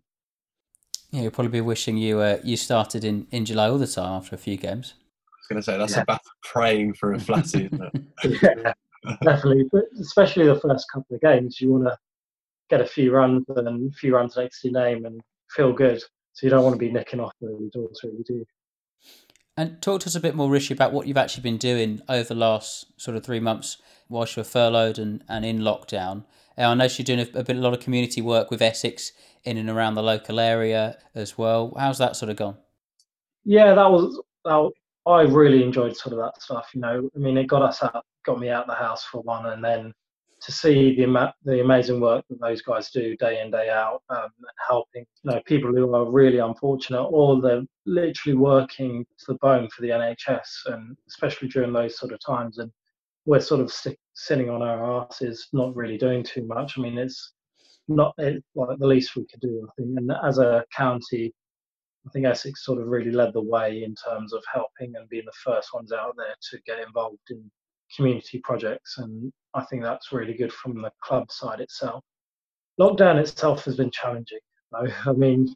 [1.10, 4.17] Yeah, you'll probably be wishing you uh, you started in, in July all the time
[4.17, 4.93] after a few games.
[4.98, 6.02] I was going to say that's yeah.
[6.02, 8.41] a battle praying for a flatty, isn't it?
[8.43, 8.74] yeah,
[9.24, 9.65] definitely.
[9.71, 11.98] But especially the first couple of games, you want to
[12.69, 16.02] get a few runs and a few runs next to your name and feel good.
[16.34, 18.45] So you don't want to be nicking off early doors, really do.
[19.58, 22.26] And talk to us a bit more, Rishi, about what you've actually been doing over
[22.26, 23.78] the last sort of three months
[24.10, 26.26] whilst you were furloughed and, and in lockdown.
[26.58, 29.12] I know you're doing a, a bit, a lot of community work with Essex
[29.44, 31.74] in and around the local area as well.
[31.78, 32.58] How's that sort of gone?
[33.46, 34.72] Yeah, that was that,
[35.06, 36.70] I really enjoyed sort of that stuff.
[36.74, 39.22] You know, I mean, it got us out, got me out of the house for
[39.22, 39.94] one, and then
[40.45, 44.29] to see the the amazing work that those guys do day in day out, um,
[44.67, 49.67] helping you know people who are really unfortunate, or they're literally working to the bone
[49.69, 52.60] for the NHS, and especially during those sort of times.
[52.60, 52.71] And
[53.25, 53.73] we're sort of
[54.13, 56.77] sitting on our asses, not really doing too much.
[56.77, 57.34] I mean, it's
[57.88, 59.97] not it, like the least we could do, I think.
[59.97, 61.34] And as a county,
[62.05, 65.25] I think Essex sort of really led the way in terms of helping and being
[65.25, 67.49] the first ones out there to get involved in
[67.95, 68.97] community projects.
[68.97, 72.03] And I think that's really good from the club side itself.
[72.79, 74.39] Lockdown itself has been challenging.
[74.73, 75.55] I mean,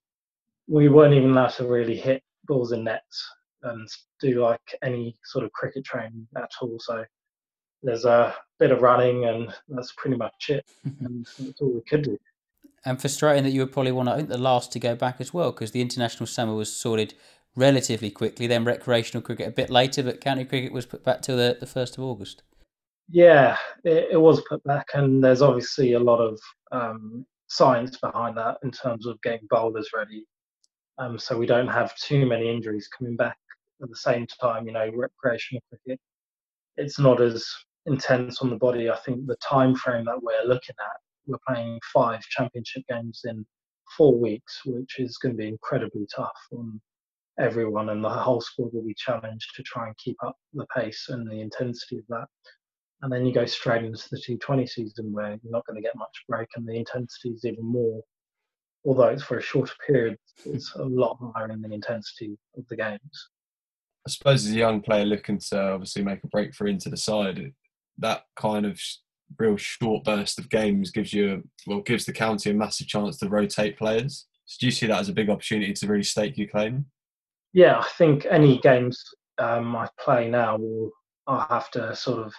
[0.68, 3.30] we weren't even allowed to really hit balls and nets
[3.64, 3.88] and
[4.22, 6.78] do like any sort of cricket training at all.
[6.80, 7.04] So
[7.84, 10.66] there's a bit of running, and that's pretty much it.
[10.84, 12.18] and that's all we could do.
[12.86, 15.34] And frustrating that you would probably want, I think, the last to go back as
[15.34, 17.14] well, because the international summer was sorted
[17.56, 18.48] relatively quickly.
[18.48, 21.66] Then recreational cricket a bit later, but county cricket was put back till the the
[21.66, 22.44] first of August.
[23.12, 26.40] Yeah, it, it, was put back, and there's obviously a lot of
[26.72, 30.26] um, science behind that in terms of getting bowlers ready,
[31.00, 33.38] um, so we don't have too many injuries coming back
[33.82, 34.68] at the same time.
[34.68, 36.00] You know, recreational cricket,
[36.78, 37.48] it's not as
[37.88, 38.90] intense on the body.
[38.90, 43.46] I think the time frame that we're looking at, we're playing five championship games in
[43.98, 46.80] four weeks, which is going to be incredibly tough on
[47.40, 51.08] everyone, and the whole squad will be challenged to try and keep up the pace
[51.10, 52.28] and the intensity of that.
[53.02, 55.96] And then you go straight into the T20 season where you're not going to get
[55.96, 58.02] much break, and the intensity is even more.
[58.86, 62.76] Although it's for a shorter period, it's a lot higher in the intensity of the
[62.76, 63.30] games.
[64.08, 67.54] I suppose as a young player looking to obviously make a breakthrough into the side,
[67.98, 68.80] that kind of
[69.38, 73.30] real short burst of games gives you well gives the county a massive chance to
[73.30, 74.26] rotate players.
[74.46, 76.86] So do you see that as a big opportunity to really stake your claim?
[77.54, 79.04] Yeah, I think any games
[79.38, 80.92] um, I play now will
[81.28, 82.34] I'll have to sort of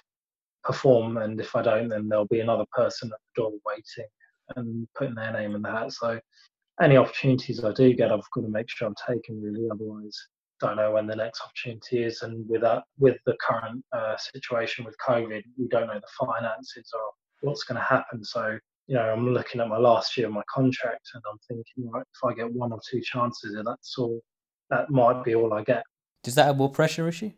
[0.64, 4.09] perform, and if I don't, then there'll be another person at the door waiting
[4.57, 5.92] and putting their name in the hat.
[5.92, 6.18] So
[6.83, 9.68] any opportunities I do get, I've got to make sure I'm taking really.
[9.70, 10.16] Otherwise,
[10.61, 12.23] don't know when the next opportunity is.
[12.23, 16.90] And with that, with the current uh, situation with COVID, we don't know the finances
[16.94, 17.01] or
[17.40, 18.23] what's going to happen.
[18.25, 21.90] So, you know, I'm looking at my last year of my contract and I'm thinking,
[21.90, 24.20] right, if I get one or two chances, and that's all,
[24.70, 25.85] that might be all I get.
[26.22, 27.37] Does that have more pressure, Rishi?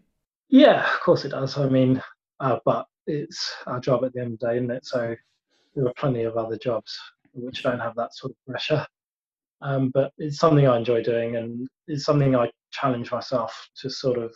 [0.48, 1.56] Yeah, of course it does.
[1.56, 2.02] I mean,
[2.40, 4.84] uh, but it's our job at the end of the day, isn't it?
[4.84, 5.14] So
[5.74, 6.98] there are plenty of other jobs
[7.34, 8.86] which don't have that sort of pressure.
[9.62, 14.18] Um, but it's something I enjoy doing, and it's something I challenge myself to sort
[14.18, 14.32] of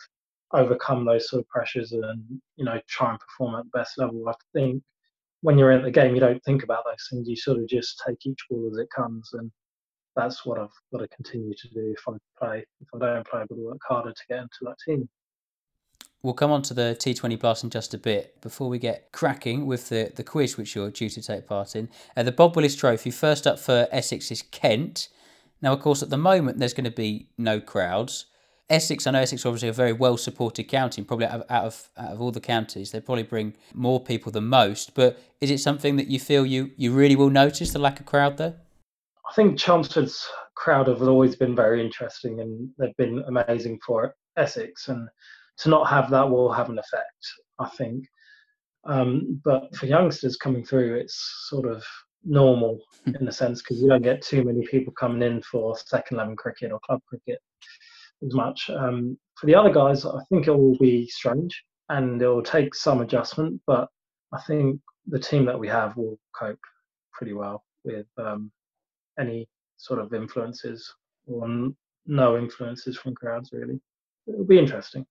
[0.53, 2.23] overcome those sort of pressures and
[2.55, 4.29] you know try and perform at the best level.
[4.29, 4.83] I think
[5.43, 7.29] when you're in the game, you don't think about those things.
[7.29, 9.51] You sort of just take each ball as it comes, and
[10.17, 12.65] that's what I've got to continue to do if I play.
[12.81, 15.09] If I don't play, I've got to work harder to get into that team.
[16.23, 18.41] We'll come on to the T20 Blast in just a bit.
[18.41, 21.89] Before we get cracking with the, the quiz which you're due to take part in,
[22.17, 25.09] uh, the Bob Willis Trophy, first up for Essex is Kent.
[25.63, 28.27] Now, of course, at the moment, there's going to be no crowds.
[28.69, 31.91] Essex, I know Essex obviously a very well supported county, probably out of, out of
[31.97, 34.95] out of all the counties, they probably bring more people than most.
[34.95, 38.07] But is it something that you feel you, you really will notice the lack of
[38.07, 38.55] crowd there?
[39.29, 44.89] I think Chelmsford's crowd have always been very interesting and they've been amazing for Essex,
[44.89, 45.09] and
[45.59, 47.27] to not have that will have an effect,
[47.59, 48.05] I think.
[48.85, 51.85] Um, but for youngsters coming through, it's sort of
[52.25, 56.17] normal in a sense because you don't get too many people coming in for second
[56.19, 57.41] 11 cricket or club cricket
[58.25, 58.71] as much.
[58.71, 62.75] Um, for the other guys, I think it will be strange and it will take
[62.75, 63.89] some adjustment, but
[64.33, 66.59] I think the team that we have will cope
[67.13, 68.51] pretty well with um,
[69.19, 70.95] any sort of influences
[71.27, 71.71] or
[72.07, 73.51] no influences from crowds.
[73.53, 73.81] Really,
[74.27, 75.07] it'll be interesting.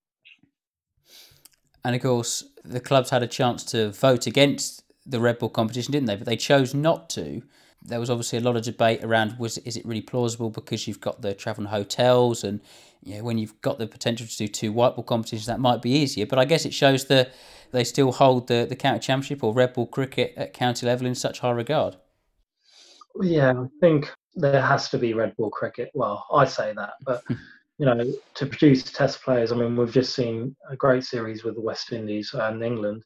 [1.83, 5.91] And of course, the clubs had a chance to vote against the red ball competition,
[5.91, 6.15] didn't they?
[6.15, 7.43] But they chose not to.
[7.81, 11.01] There was obviously a lot of debate around was is it really plausible because you've
[11.01, 12.59] got the travel and hotels and
[13.03, 15.83] you know, when you've got the potential to do two white ball competitions that might
[15.83, 16.25] be easier.
[16.25, 17.33] But I guess it shows that
[17.71, 21.13] they still hold the, the county championship or red ball cricket at county level in
[21.13, 21.97] such high regard.
[23.21, 25.91] Yeah, I think there has to be red ball cricket.
[25.93, 27.23] Well, I say that, but
[27.77, 31.55] you know, to produce test players, I mean, we've just seen a great series with
[31.55, 33.03] the West Indies and England.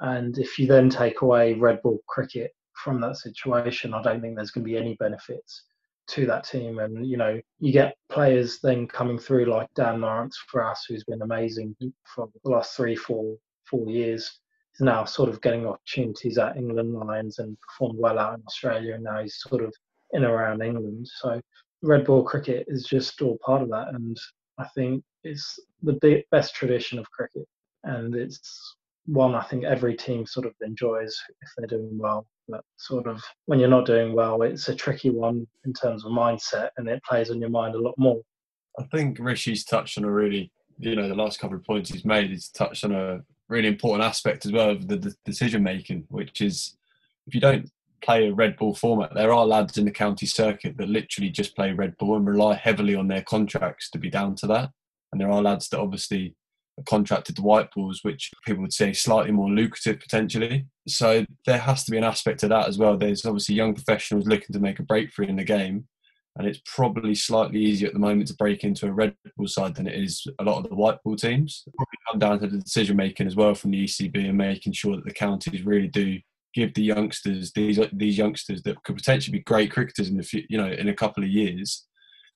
[0.00, 4.36] And if you then take away red ball cricket from that situation, I don't think
[4.36, 5.62] there's going to be any benefits
[6.08, 6.78] to that team.
[6.78, 11.04] And, you know, you get players then coming through like Dan Lawrence for us, who's
[11.04, 14.40] been amazing for the last three, four, four years.
[14.76, 18.94] He's now sort of getting opportunities at England Lions and performed well out in Australia.
[18.94, 19.72] And now he's sort of
[20.12, 21.08] in around England.
[21.20, 21.40] So
[21.82, 23.88] red ball cricket is just all part of that.
[23.94, 24.16] And
[24.58, 27.46] I think it's the best tradition of cricket.
[27.84, 32.26] And it's one I think every team sort of enjoys if they're doing well.
[32.48, 36.12] But sort of when you're not doing well, it's a tricky one in terms of
[36.12, 38.20] mindset, and it plays on your mind a lot more.
[38.78, 42.04] I think Rishi's touched on a really, you know, the last couple of points he's
[42.04, 42.30] made.
[42.30, 43.20] He's touched on a
[43.54, 46.76] really important aspect as well of the, the decision making, which is
[47.26, 47.70] if you don't
[48.02, 51.56] play a red ball format, there are lads in the county circuit that literally just
[51.56, 54.70] play red ball and rely heavily on their contracts to be down to that.
[55.10, 56.34] And there are lads that obviously
[56.78, 60.66] are contracted to white balls, which people would say slightly more lucrative potentially.
[60.88, 62.98] So there has to be an aspect to that as well.
[62.98, 65.86] There's obviously young professionals looking to make a breakthrough in the game,
[66.36, 69.74] and it's probably slightly easier at the moment to break into a red ball side
[69.74, 71.64] than it is a lot of the white ball teams.
[71.76, 74.96] Probably come down to the decision making as well from the ECB and making sure
[74.96, 76.18] that the counties really do
[76.54, 80.58] give the youngsters these these youngsters that could potentially be great cricketers in the you
[80.58, 81.86] know in a couple of years,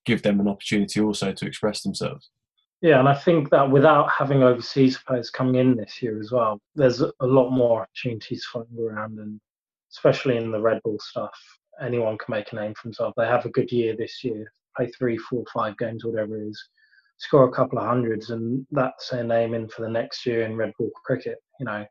[0.04, 2.30] give them an opportunity also to express themselves.
[2.80, 6.61] Yeah, and I think that without having overseas players coming in this year as well,
[6.76, 9.40] there's a lot more opportunities floating around, and
[9.92, 11.37] especially in the red ball stuff,
[11.81, 13.14] anyone can make a name for themselves.
[13.17, 16.69] They have a good year this year, play three, four, five games, whatever it is,
[17.19, 20.57] score a couple of hundreds, and that's their name in for the next year in
[20.57, 21.38] red ball cricket.
[21.61, 21.87] You know,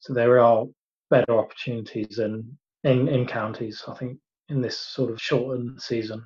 [0.00, 0.66] so there are
[1.10, 3.82] better opportunities in in, in counties.
[3.88, 4.18] I think
[4.48, 6.24] in this sort of shortened season.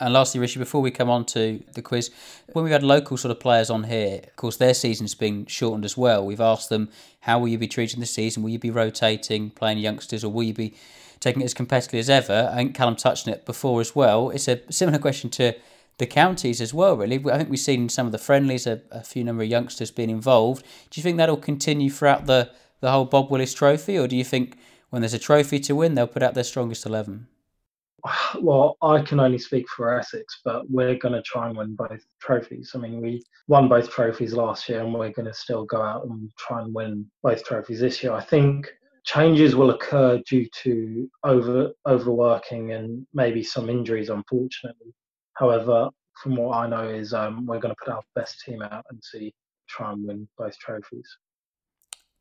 [0.00, 2.10] And lastly, Rishi, before we come on to the quiz,
[2.52, 5.84] when we've had local sort of players on here, of course, their season's been shortened
[5.84, 6.26] as well.
[6.26, 8.42] We've asked them, how will you be treating the season?
[8.42, 10.74] Will you be rotating, playing youngsters, or will you be
[11.20, 12.50] taking it as competitively as ever?
[12.52, 14.30] I think Callum touched on it before as well.
[14.30, 15.54] It's a similar question to
[15.98, 17.24] the counties as well, really.
[17.30, 20.10] I think we've seen some of the friendlies, a, a few number of youngsters being
[20.10, 20.64] involved.
[20.90, 24.24] Do you think that'll continue throughout the, the whole Bob Willis trophy, or do you
[24.24, 24.58] think
[24.90, 27.28] when there's a trophy to win, they'll put out their strongest 11?
[28.40, 32.04] well, I can only speak for Essex, but we're going to try and win both
[32.20, 32.72] trophies.
[32.74, 36.06] I mean, we won both trophies last year, and we're going to still go out
[36.06, 38.12] and try and win both trophies this year.
[38.12, 38.72] I think
[39.04, 44.94] changes will occur due to over overworking and maybe some injuries, unfortunately.
[45.34, 45.90] However,
[46.22, 49.02] from what I know, is um, we're going to put our best team out and
[49.02, 49.34] see
[49.68, 51.08] try and win both trophies.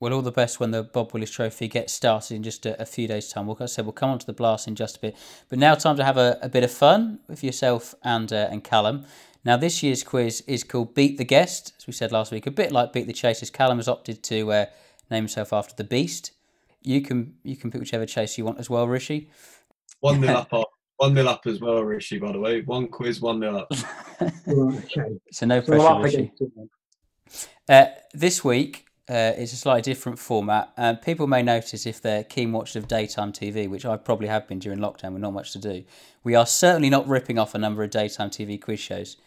[0.03, 2.85] Well, all the best when the Bob Willis Trophy gets started in just a, a
[2.85, 3.47] few days' time.
[3.47, 5.15] We'll, I said we'll come on to the blast in just a bit.
[5.47, 8.65] But now, time to have a, a bit of fun with yourself and uh, and
[8.65, 9.05] Callum.
[9.45, 12.45] Now, this year's quiz is called Beat the Guest, as we said last week.
[12.45, 13.49] A bit like Beat the Chasers.
[13.49, 14.65] Callum has opted to uh,
[15.09, 16.31] name himself after the Beast.
[16.81, 19.29] You can you can pick whichever chase you want as well, Rishi.
[20.01, 20.51] One nil up.
[20.97, 22.19] One nil up as well, Rishi.
[22.19, 23.71] By the way, one quiz, one nil up.
[24.21, 25.17] okay.
[25.31, 26.31] So no pressure, Rishi.
[27.69, 30.71] Uh, this week uh, it's a slightly different format.
[30.77, 34.47] And people may notice if they're keen watchers of daytime TV, which I probably have
[34.47, 35.83] been during lockdown with not much to do.
[36.23, 39.17] We are certainly not ripping off a number of daytime TV quiz shows.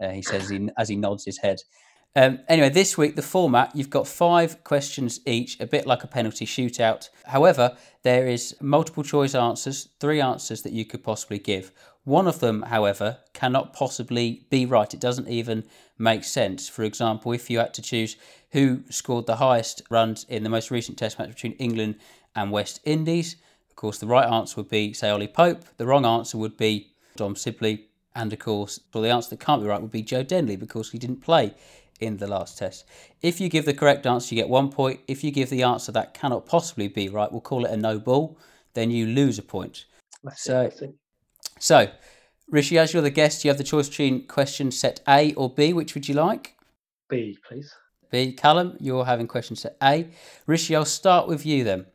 [0.00, 1.58] Uh, he says as he, as he nods his head.
[2.16, 6.08] Um, anyway, this week the format you've got five questions each, a bit like a
[6.08, 7.08] penalty shootout.
[7.24, 11.72] However, there is multiple choice answers, three answers that you could possibly give.
[12.04, 14.92] One of them, however, cannot possibly be right.
[14.92, 15.64] It doesn't even
[15.98, 16.68] make sense.
[16.68, 18.16] For example, if you had to choose
[18.54, 21.96] who scored the highest runs in the most recent Test match between England
[22.36, 23.34] and West Indies.
[23.68, 25.64] Of course, the right answer would be, say, Ollie Pope.
[25.76, 27.86] The wrong answer would be Dom Sibley.
[28.14, 30.92] And of course, well, the answer that can't be right would be Joe Denley because
[30.92, 31.52] he didn't play
[31.98, 32.84] in the last test.
[33.22, 35.00] If you give the correct answer, you get one point.
[35.08, 37.98] If you give the answer that cannot possibly be right, we'll call it a no
[37.98, 38.38] ball,
[38.74, 39.84] then you lose a point.
[40.36, 40.70] So,
[41.58, 41.90] so,
[42.48, 45.72] Rishi, as you're the guest, you have the choice between question set A or B.
[45.72, 46.54] Which would you like?
[47.08, 47.74] B, please.
[48.10, 48.32] B.
[48.32, 50.08] Callum, you're having questions to A.
[50.46, 51.86] Rishi, I'll start with you then.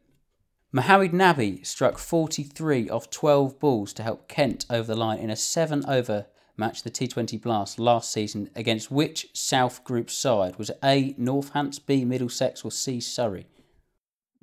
[0.72, 5.36] Mohamed Nabi struck 43 off 12 balls to help Kent over the line in a
[5.36, 10.58] seven over match, the T20 Blast, last season against which South Group side?
[10.58, 13.48] Was it A, Northants, B, Middlesex, or C, Surrey?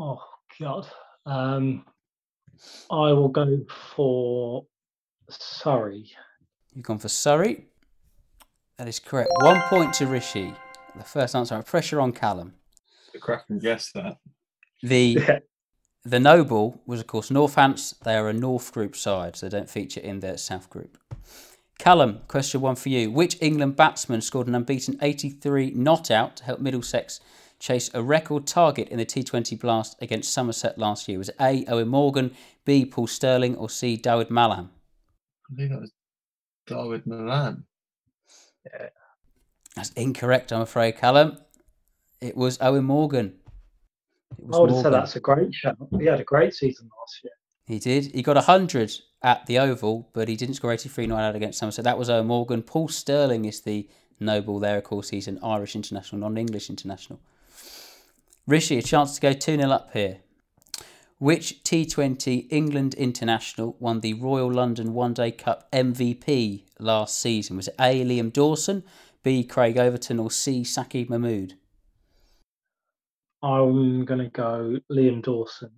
[0.00, 0.20] Oh,
[0.60, 0.88] God.
[1.26, 1.84] Um,
[2.90, 3.58] I will go
[3.94, 4.66] for
[5.28, 6.10] Surrey.
[6.74, 7.66] You've gone for Surrey.
[8.78, 9.30] That is correct.
[9.40, 10.52] One point to Rishi.
[10.98, 11.62] The first answer.
[11.62, 12.54] Pressure on Callum.
[13.12, 14.18] The cracking guess that.
[14.82, 15.18] The
[16.04, 17.98] the no ball was, of course, Northants.
[18.00, 20.98] They are a North Group side, so they don't feature in their South Group.
[21.78, 23.10] Callum, question one for you.
[23.10, 27.20] Which England batsman scored an unbeaten 83 not out to help Middlesex
[27.58, 31.18] chase a record target in the T20 Blast against Somerset last year?
[31.18, 31.64] Was it A.
[31.66, 32.86] Eoin Morgan, B.
[32.86, 33.96] Paul Stirling, or C.
[33.96, 34.70] Dawid Malan?
[35.50, 35.92] I think that was
[36.66, 37.64] Dawid Malan.
[39.76, 41.38] That's incorrect, I'm afraid, Callum.
[42.20, 43.34] It was Eoin Morgan.
[44.38, 45.76] Was I would have said that's a great shout.
[45.98, 47.32] He had a great season last year.
[47.66, 48.06] He did.
[48.14, 51.84] He got 100 at the Oval, but he didn't score 83 not out against Somerset.
[51.84, 52.62] That was Eoin Morgan.
[52.62, 54.78] Paul Stirling is the no ball there.
[54.78, 57.20] Of course, he's an Irish international, non English international.
[58.46, 60.18] Rishi, a chance to go 2 0 up here.
[61.18, 67.56] Which T20 England international won the Royal London One Day Cup MVP last season?
[67.56, 68.04] Was it A.
[68.04, 68.84] Liam Dawson,
[69.26, 69.42] B.
[69.42, 70.62] Craig Overton, or C.
[70.62, 71.54] Saqib Mahmood?
[73.42, 75.72] I'm going to go Liam Dawson.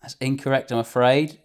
[0.00, 1.40] That's incorrect, I'm afraid.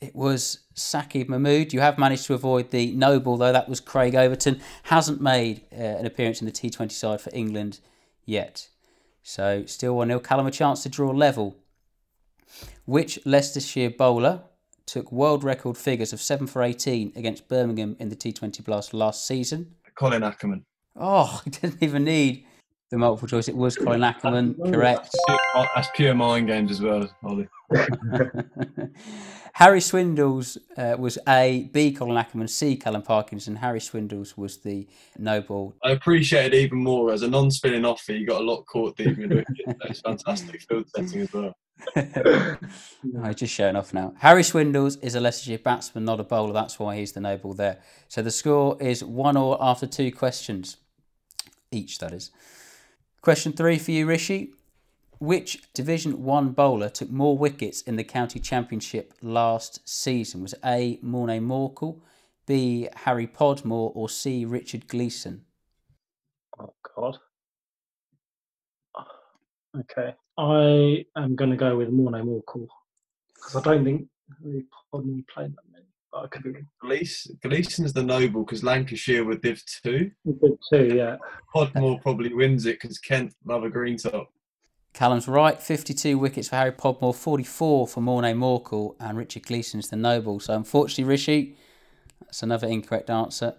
[0.00, 1.72] It was Saqib Mahmood.
[1.72, 3.52] You have managed to avoid the no ball, though.
[3.52, 4.60] That was Craig Overton.
[4.82, 7.78] Hasn't made uh, an appearance in the T20 side for England
[8.24, 8.68] yet.
[9.22, 10.18] So still 1 0.
[10.18, 11.58] Callum a chance to draw level.
[12.86, 14.42] Which Leicestershire bowler
[14.84, 19.24] took world record figures of 7 for 18 against Birmingham in the T20 Blast last
[19.24, 19.75] season?
[19.96, 20.62] Colin Ackermann.
[20.98, 22.46] Oh, he didn't even need
[22.90, 23.48] the multiple choice.
[23.48, 25.14] It was Colin Ackermann, correct.
[25.26, 27.48] Pure- That's pure mind games as well, Ollie.
[29.54, 33.56] Harry Swindells uh, was A, B, Colin Ackermann, C, Callum Parkinson.
[33.56, 34.86] Harry Swindells was the
[35.18, 35.74] no ball.
[35.82, 38.12] I appreciate it even more as a non-spinning offer.
[38.12, 39.76] You got a lot caught deep in the wicket.
[39.82, 41.54] That's fantastic field setting as well.
[41.96, 44.14] I'm just showing off now.
[44.18, 46.52] Harry Swindells is a Leicestershire batsman, not a bowler.
[46.52, 47.78] That's why he's the no ball there.
[48.08, 50.78] So the score is one all after two questions.
[51.70, 52.30] Each, that is.
[53.20, 54.52] Question three for you, Rishi.
[55.18, 60.42] Which Division 1 bowler took more wickets in the county championship last season?
[60.42, 60.98] Was A.
[61.00, 62.00] Morne Morkel,
[62.46, 62.88] B.
[62.94, 64.44] Harry Podmore, or C.
[64.44, 65.46] Richard Gleeson?
[66.58, 67.18] Oh, God.
[69.78, 70.14] Okay.
[70.38, 72.68] I am going to go with Morne Morkel
[73.34, 74.06] because I don't think
[74.42, 75.84] we probably played that many.
[76.12, 76.66] But I could be wrong.
[76.80, 80.10] Gleeson, Gleeson's the no ball because Lancashire were Div 2.
[80.40, 81.16] good too, yeah.
[81.54, 84.30] Podmore probably wins it because Kent love a green top.
[84.92, 89.96] Callum's right, 52 wickets for Harry Podmore, 44 for Morne Morkel, and Richard Gleeson's the
[89.96, 90.40] no ball.
[90.40, 91.56] So unfortunately, Rishi,
[92.20, 93.54] that's another incorrect answer.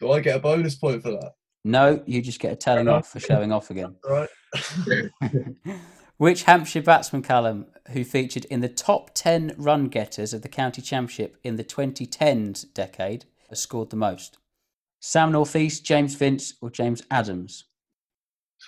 [0.00, 1.32] Do I get a bonus point for that?
[1.64, 3.96] No, you just get a telling off for showing off again.
[4.08, 4.28] Right.
[6.20, 10.82] Which Hampshire batsman, Callum, who featured in the top 10 run getters of the county
[10.82, 14.36] championship in the 2010s decade, has scored the most?
[15.00, 17.64] Sam Northeast, James Vince, or James Adams?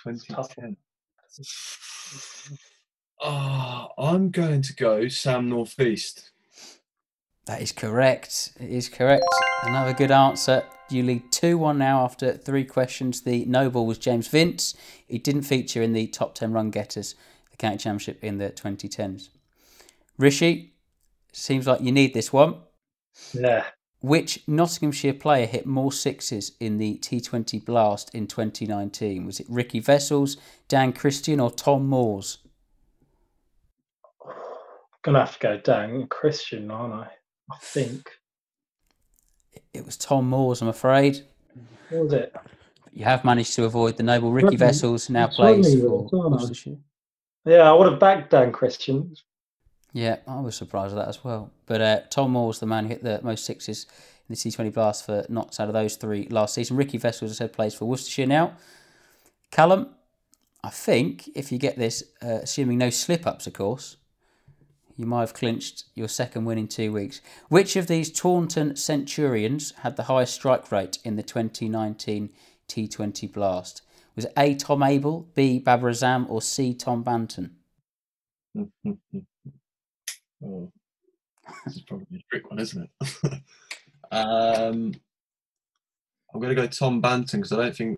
[0.03, 0.77] 2010.
[3.21, 6.31] Oh, ah, I'm going to go Sam Northeast.
[7.45, 8.53] That is correct.
[8.59, 9.27] It is correct.
[9.61, 10.63] Another good answer.
[10.89, 13.21] You lead 2 1 now after three questions.
[13.21, 14.73] The no ball was James Vince.
[15.05, 17.13] He didn't feature in the top 10 run getters,
[17.53, 19.29] the county championship in the 2010s.
[20.17, 20.73] Rishi,
[21.31, 22.55] seems like you need this one.
[23.33, 23.65] Yeah.
[24.01, 29.25] Which Nottinghamshire player hit more sixes in the T20 Blast in 2019?
[29.25, 30.35] Was it Riki Wessels,
[30.67, 32.39] Dan Christian, or Tom Moores?
[35.03, 37.07] Gonna have to go Dan Christian, aren't I?
[37.51, 38.09] I think.
[39.73, 41.25] It was Tom Moores, I'm afraid.
[41.89, 42.35] What was it?
[42.91, 46.09] You have managed to avoid the noble Riki Wessels, now plays for
[47.45, 49.15] Yeah, I would have backed Dan Christian.
[49.91, 51.51] Yeah, I was surprised at that as well.
[51.65, 53.85] But uh, Tom Moore's the man who hit the most sixes
[54.27, 56.77] in the T20 Blast for Notts out of those three last season.
[56.77, 58.53] Riki Wessels, as I said, plays for Worcestershire now.
[59.51, 59.89] Callum,
[60.63, 63.97] I think if you get this, uh, assuming no slip ups, of course,
[64.95, 67.21] you might have clinched your second win in two weeks.
[67.49, 72.29] Which of these Taunton Centurions had the highest strike rate in the 2019
[72.67, 73.81] T20 Blast?
[74.15, 74.55] Was it A.
[74.55, 75.59] Tom Abell, B.
[75.59, 76.73] Babar Azam, or C.
[76.73, 77.51] Tom Banton?
[80.45, 80.71] oh,
[81.65, 82.89] this is probably a trick one, isn't it?
[84.11, 84.93] um,
[86.33, 87.97] I'm going to go Tom Banton because I don't think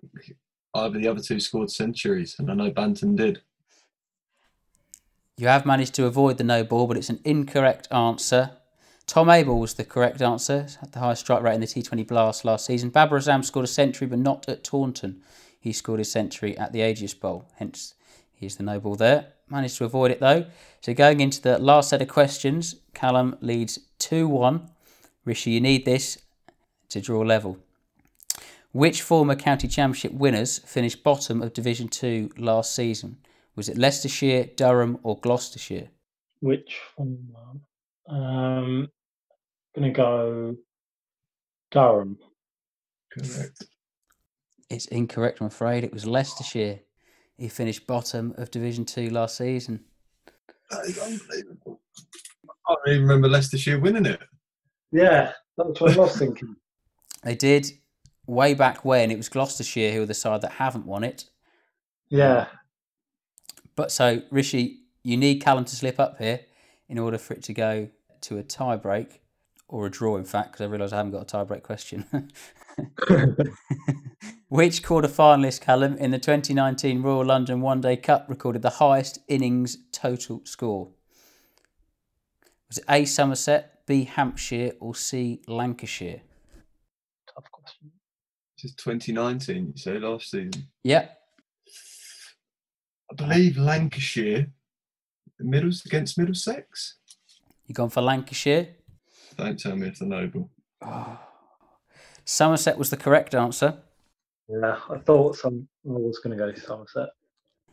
[0.74, 3.42] either the other two scored centuries, and I know Banton did.
[5.36, 8.52] You have managed to avoid the no ball, but it's an incorrect answer.
[9.06, 10.66] Tom Abell was the correct answer.
[10.80, 12.90] Had the highest strike rate in the T20 Blast last season.
[12.90, 15.22] Babar Azam scored a century, but not at Taunton.
[15.66, 17.94] He scored his century at the Ageas Bowl, hence
[18.32, 19.32] he's the no ball there.
[19.50, 20.46] Managed to avoid it though.
[20.80, 24.70] So going into the last set of questions, Callum leads 2 1.
[25.24, 26.18] Rishi, you need this
[26.90, 27.58] to draw level.
[28.70, 33.18] Which former county championship winners finished bottom of Division 2 last season?
[33.56, 35.88] Was it Leicestershire, Durham, or Gloucestershire?
[36.38, 37.34] Which one?
[38.08, 38.86] Um,
[39.74, 40.54] gonna go
[41.72, 42.18] Durham.
[43.10, 43.64] Correct.
[44.68, 45.84] It's incorrect, I'm afraid.
[45.84, 46.80] It was Leicestershire.
[47.38, 49.84] He finished bottom of Division 2 last season.
[50.70, 51.80] That is unbelievable.
[52.68, 54.20] I don't even remember Leicestershire winning it.
[54.90, 56.56] Yeah, that's what I was thinking.
[57.22, 57.66] They did
[58.28, 59.10] way back when.
[59.10, 61.24] It was Gloucestershire who were the side that haven't won it.
[62.08, 62.46] Yeah,
[63.74, 66.40] But so, Rishi, you need Callum to slip up here
[66.88, 67.88] in order for it to go
[68.22, 69.22] to a tie break
[69.66, 72.04] or a draw, in fact, because I realise I haven't got a tie break question.
[74.48, 79.18] Which quarter finalist, Callum, in the 2019 Royal London One Day Cup recorded the highest
[79.26, 80.90] innings total score?
[82.68, 83.04] Was it A.
[83.06, 84.04] Somerset, B.
[84.04, 85.42] Hampshire, or C.
[85.48, 86.22] Lancashire?
[87.34, 87.90] tough question.
[88.56, 90.68] This is 2019, you say, last season.
[90.84, 91.18] Yep.
[93.10, 94.52] I believe Lancashire
[95.40, 96.98] Middles against Middlesex.
[97.66, 98.68] You gone for Lancashire?
[99.36, 100.50] Don't tell me it's a no ball.
[102.24, 103.82] Somerset was the correct answer.
[104.48, 105.68] Yeah, I thought some.
[105.84, 107.08] I was going to go to Somerset.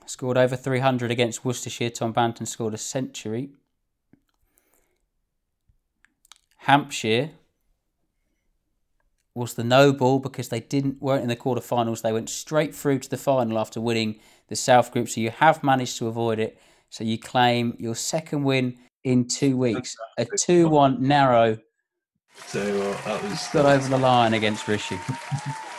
[0.06, 1.92] Scored over 300 against Worcestershire.
[1.92, 3.52] Tom Banton scored a century.
[6.58, 7.32] Hampshire
[9.36, 12.02] was the no ball because they didn't weren't in the quarterfinals.
[12.02, 15.10] They went straight through to the final after winning the South Group.
[15.10, 16.60] So you have managed to avoid it.
[16.90, 19.96] So you claim your second win in two weeks.
[20.18, 21.58] A 2 1 narrow
[22.48, 25.00] So uh, that was got over the line against Rishi.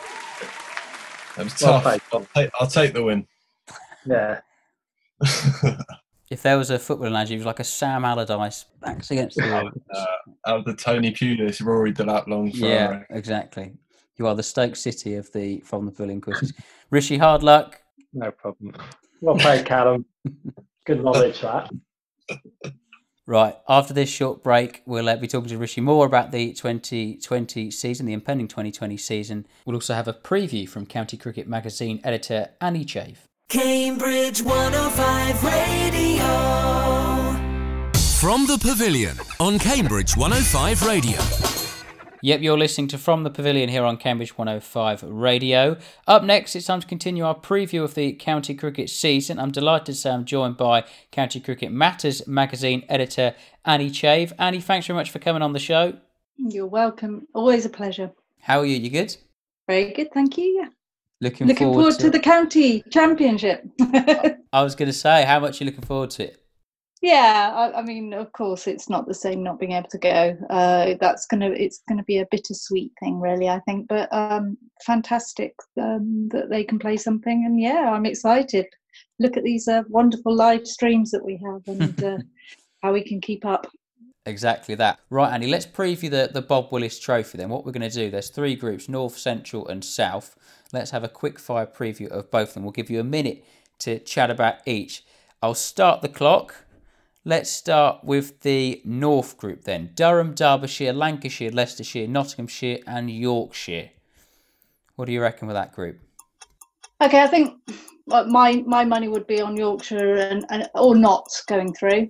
[1.37, 1.82] that was Well tough.
[1.82, 2.01] played.
[2.12, 3.26] I'll, take, I'll take the win.
[4.07, 4.41] Yeah,
[6.30, 9.49] If there was a football analogy, it was like a Sam Allardyce backs against the
[9.51, 9.70] wall.
[9.95, 13.72] uh, out of the Tony Pulis, Rory Delap long for Yeah, exactly.
[14.16, 16.53] You are the Stoke City of the from the Pavilion quizzes.
[16.91, 17.80] Rishi, hard luck.
[18.12, 18.74] no problem.
[19.20, 20.05] Well played, Callum.
[20.87, 21.70] Good knowledge that.
[23.26, 27.70] Right, after this short break, we'll uh, be talking to Rishi more about the 2020
[27.70, 29.46] season, the impending 2020 season.
[29.64, 33.26] We'll also have a preview from County Cricket Magazine editor Annie Chave.
[33.48, 36.24] Cambridge 105 Radio.
[38.20, 41.63] From the Pavilion on Cambridge 105 Radio.
[42.24, 45.76] Yep, you're listening to From the Pavilion here on Cambridge 105 Radio.
[46.06, 49.38] Up next, it's time to continue our preview of the county cricket season.
[49.38, 53.34] I'm delighted to say I'm joined by County Cricket Matters magazine editor
[53.66, 54.32] Annie Chave.
[54.38, 55.98] Annie, thanks very much for coming on the show.
[56.38, 57.28] You're welcome.
[57.34, 58.10] Always a pleasure.
[58.40, 58.78] How are you?
[58.78, 59.14] You good?
[59.68, 60.46] Very good, thank you.
[60.46, 60.68] Yeah.
[61.20, 63.66] Looking, Looking forward, to the county championship.
[64.50, 66.43] I was going to say, how much are you looking forward to it?
[67.05, 70.38] Yeah, I, I mean, of course, it's not the same not being able to go.
[70.48, 73.46] Uh, that's gonna, it's gonna be a bittersweet thing, really.
[73.46, 78.64] I think, but um, fantastic um, that they can play something, and yeah, I'm excited.
[79.18, 82.18] Look at these uh, wonderful live streams that we have, and uh,
[82.82, 83.66] how we can keep up.
[84.24, 85.00] Exactly that.
[85.11, 87.50] Right, Andy, let's preview the, the Bob Willis Trophy then.
[87.50, 90.34] What we're going to do, there's three groups North, Central, and South.
[90.72, 92.62] Let's have a quick fire preview of both of them.
[92.62, 93.44] We'll give you a minute
[93.80, 95.05] to chat about each.
[95.42, 96.63] I'll start the clock.
[97.26, 103.90] Let's start with the North group then Durham, Derbyshire, Lancashire, Leicestershire, Nottinghamshire, and Yorkshire.
[104.96, 106.00] What do you reckon with that group?
[107.00, 107.54] Okay, I think
[108.06, 112.08] my my money would be on Yorkshire and, and or not going through.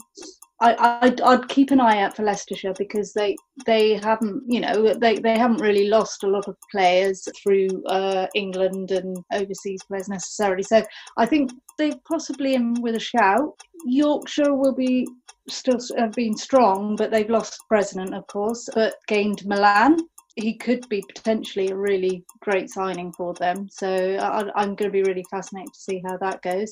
[0.64, 3.36] I I'd, I'd keep an eye out for Leicestershire because they
[3.66, 8.26] they haven't you know they, they haven't really lost a lot of players through uh,
[8.34, 10.62] England and overseas players necessarily.
[10.62, 10.82] So
[11.18, 13.52] I think they possibly in with a shout.
[13.84, 15.06] Yorkshire will be
[15.48, 19.98] still have been strong, but they've lost president of course, but gained Malan
[20.36, 23.68] he could be potentially a really great signing for them.
[23.70, 26.70] So I, I'm going to be really fascinated to see how that goes.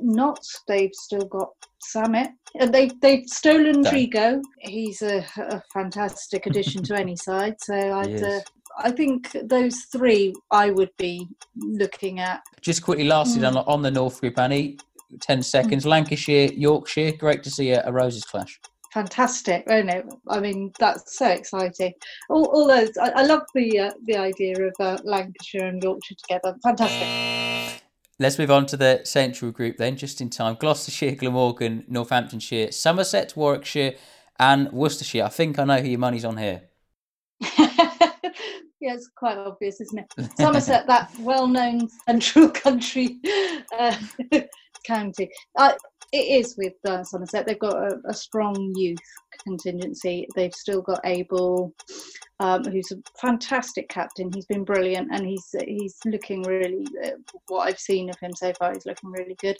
[0.00, 0.38] Not
[0.68, 2.30] they've still got Summit.
[2.60, 3.90] Uh, They they've stolen No.
[3.90, 4.40] Trigo.
[4.60, 7.56] He's a, a fantastic addition to any side.
[7.60, 8.22] So I'd.
[8.22, 8.40] Uh,
[8.78, 12.42] I think those three I would be looking at.
[12.62, 14.78] Just quickly, lastly, on, on the North group, Annie,
[15.20, 15.84] 10 seconds.
[15.84, 18.58] Lancashire, Yorkshire, great to see a, a Roses clash.
[18.92, 20.06] Fantastic, isn't it?
[20.28, 21.92] I mean, that's so exciting.
[22.28, 26.14] All, all those, I, I love the uh, the idea of uh, Lancashire and Yorkshire
[26.26, 26.56] together.
[26.62, 27.51] Fantastic.
[28.22, 30.54] Let's move on to the central group then, just in time.
[30.54, 33.94] Gloucestershire, Glamorgan, Northamptonshire, Somerset, Warwickshire,
[34.38, 35.24] and Worcestershire.
[35.24, 36.62] I think I know who your money's on here.
[37.58, 40.30] yeah, it's quite obvious, isn't it?
[40.36, 43.18] Somerset, that well-known central country
[43.76, 43.96] uh,
[44.86, 45.28] county.
[45.58, 45.72] Uh,
[46.12, 47.44] it is with uh, Somerset.
[47.44, 49.00] They've got a, a, strong youth
[49.42, 50.28] contingency.
[50.36, 51.74] They've still got Abell,
[52.42, 54.30] um, who's a fantastic captain.
[54.32, 56.86] He's been brilliant, and he's he's looking really.
[57.04, 57.10] Uh,
[57.48, 59.56] what I've seen of him so far, he's looking really good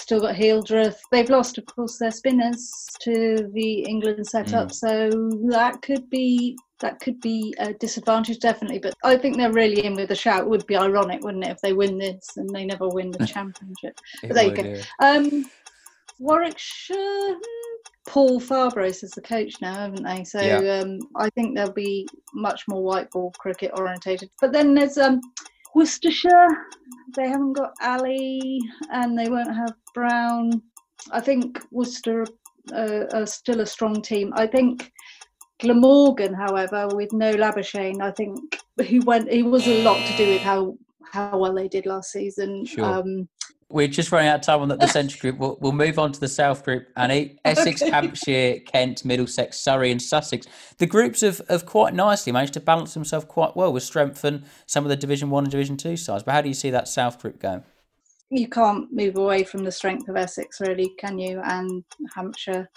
[0.00, 1.00] still got Hildreth.
[1.10, 4.72] They've lost, of course, their spinners to the England setup, mm.
[4.72, 5.10] so
[5.50, 8.78] that could be that could be a disadvantage, definitely.
[8.78, 10.42] But I think they're really in with a shout.
[10.42, 13.26] It would be ironic, wouldn't it, if they win this and they never win the
[13.26, 13.98] championship?
[14.22, 14.80] But there you go.
[15.00, 15.50] Um,
[16.20, 17.36] Warwickshire.
[18.08, 20.24] Paul Farbrace is the coach now, haven't they?
[20.24, 20.80] So yeah.
[20.80, 24.30] um, I think they'll be much more white ball cricket orientated.
[24.40, 25.20] But then there's um,
[25.74, 26.48] Worcestershire,
[27.14, 30.62] they haven't got Ali and they won't have Brown.
[31.12, 32.24] I think Worcester
[32.72, 34.32] uh, are still a strong team.
[34.34, 34.90] I think
[35.60, 38.38] Glamorgan, however, with no Labuschagne, I think
[38.82, 39.30] he went.
[39.30, 40.78] He was a lot to do with how
[41.12, 42.64] how well they did last season.
[42.64, 42.84] Sure.
[42.84, 43.28] Um,
[43.70, 45.38] we're just running out of time on the, the central group.
[45.38, 46.88] We'll, we'll, move on to the south group.
[46.96, 47.12] And
[47.44, 47.90] Essex, okay.
[47.90, 50.46] Hampshire, Kent, Middlesex, Surrey, and Sussex.
[50.78, 54.44] The groups have, have quite nicely managed to balance themselves quite well with strength and
[54.66, 56.22] some of the Division One and Division Two sides.
[56.22, 57.62] But how do you see that south group going?
[58.30, 61.40] You can't move away from the strength of Essex, really, can you?
[61.44, 62.68] And Hampshire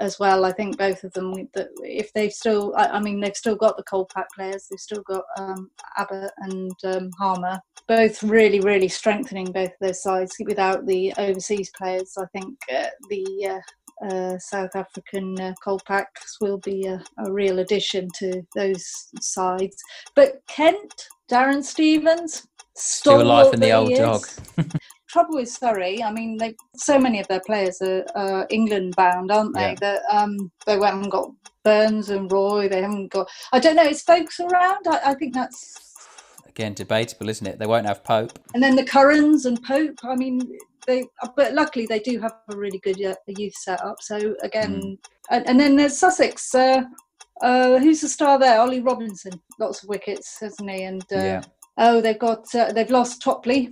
[0.00, 0.44] as well.
[0.44, 1.34] I think both of them,
[1.82, 5.70] if they've still, I, mean, they've still got the Kolpak players, they've still got um,
[5.96, 10.36] Abbott and um, Harmer, both really, really strengthening both of those sides.
[10.44, 13.60] Without the overseas players, I think uh, the
[14.02, 18.86] uh, uh, South African uh, Kolpaks will be a, a, real addition to those
[19.20, 19.76] sides.
[20.14, 22.46] But Kent, Darren Stevens,
[22.76, 24.26] still alive in the old dog.
[25.08, 29.30] trouble with Surrey, I mean, they so many of their players are, are England bound,
[29.30, 29.70] aren't they?
[29.70, 29.74] Yeah.
[29.80, 31.30] That um, they haven't got
[31.64, 32.68] Burns and Roy.
[32.68, 33.28] They haven't got.
[33.52, 33.84] I don't know.
[33.84, 34.86] Is Foakes around?
[34.86, 35.88] I, I think that's
[36.46, 37.58] again debatable, isn't it?
[37.58, 38.38] They won't have Pope.
[38.54, 39.98] And then the Currans and Pope.
[40.04, 40.40] I mean,
[40.86, 41.04] they.
[41.36, 44.02] But luckily, they do have a really good uh, youth setup.
[44.02, 44.98] So again, mm.
[45.30, 46.54] and, and, then there's Sussex.
[46.54, 46.82] Uh,
[47.42, 48.60] uh, who's the star there?
[48.60, 49.32] Ollie Robinson.
[49.60, 50.84] Lots of wickets, hasn't he?
[50.84, 51.42] And uh, yeah.
[51.78, 53.70] oh, they've got uh, they've lost Topley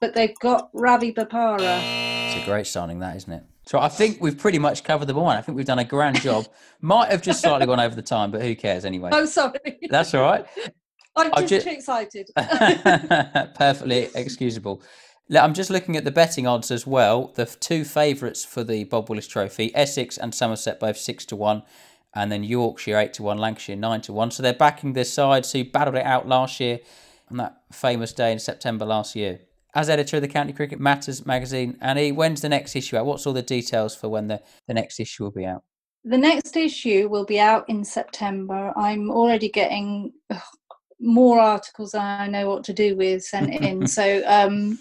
[0.00, 1.80] but they've got Ravi Bopara.
[2.26, 3.44] It's a great signing, that isn't it?
[3.66, 5.28] So I think we've pretty much covered the all.
[5.28, 6.46] I think we've done a grand job.
[6.80, 9.10] Might have just slightly gone over the time, but who cares anyway?
[9.12, 9.78] Oh, sorry.
[9.90, 10.46] That's all right.
[11.16, 11.66] I'm just, just...
[11.66, 12.30] too excited.
[13.54, 14.82] Perfectly excusable.
[15.34, 17.32] I'm just looking at the betting odds as well.
[17.34, 21.62] The two favourites for the Bob Willis Trophy, Essex and Somerset, both six to one,
[22.14, 24.30] and then Yorkshire eight to one, Lancashire nine to one.
[24.30, 26.80] So they're backing their sides who battled it out last year
[27.30, 29.40] on that famous day in September last year
[29.76, 31.76] as editor of the County Cricket Matters magazine.
[31.82, 33.04] Annie, when's the next issue out?
[33.04, 35.62] What's all the details for when the, the next issue will be out?
[36.02, 38.72] The next issue will be out in September.
[38.74, 40.40] I'm already getting ugh,
[40.98, 43.86] more articles than I know what to do with sent in.
[43.98, 44.78] so um,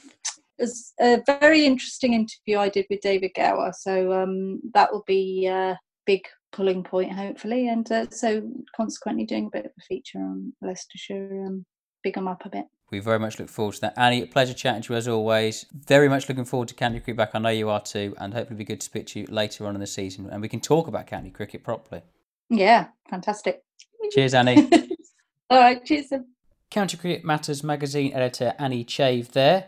[0.58, 3.74] it's a very interesting interview I did with David Gower.
[3.78, 6.22] So um, that will be a big
[6.54, 7.68] pulling point, hopefully.
[7.68, 11.66] And uh, so consequently doing a bit of a feature on Leicestershire, um,
[12.02, 12.66] big them up a bit.
[12.92, 13.98] We very much look forward to that.
[13.98, 15.66] Annie, pleasure chatting to you as always.
[15.74, 17.32] Very much looking forward to county cricket back.
[17.34, 19.76] I know you are too, and hopefully be good to speak to you later on
[19.76, 22.04] in the season and we can talk about county cricket properly.
[22.50, 23.64] Yeah, fantastic.
[24.12, 24.70] Cheers, Annie.
[25.50, 26.12] All right, cheers.
[26.70, 29.68] County Cricket Matters magazine editor Annie Chave there.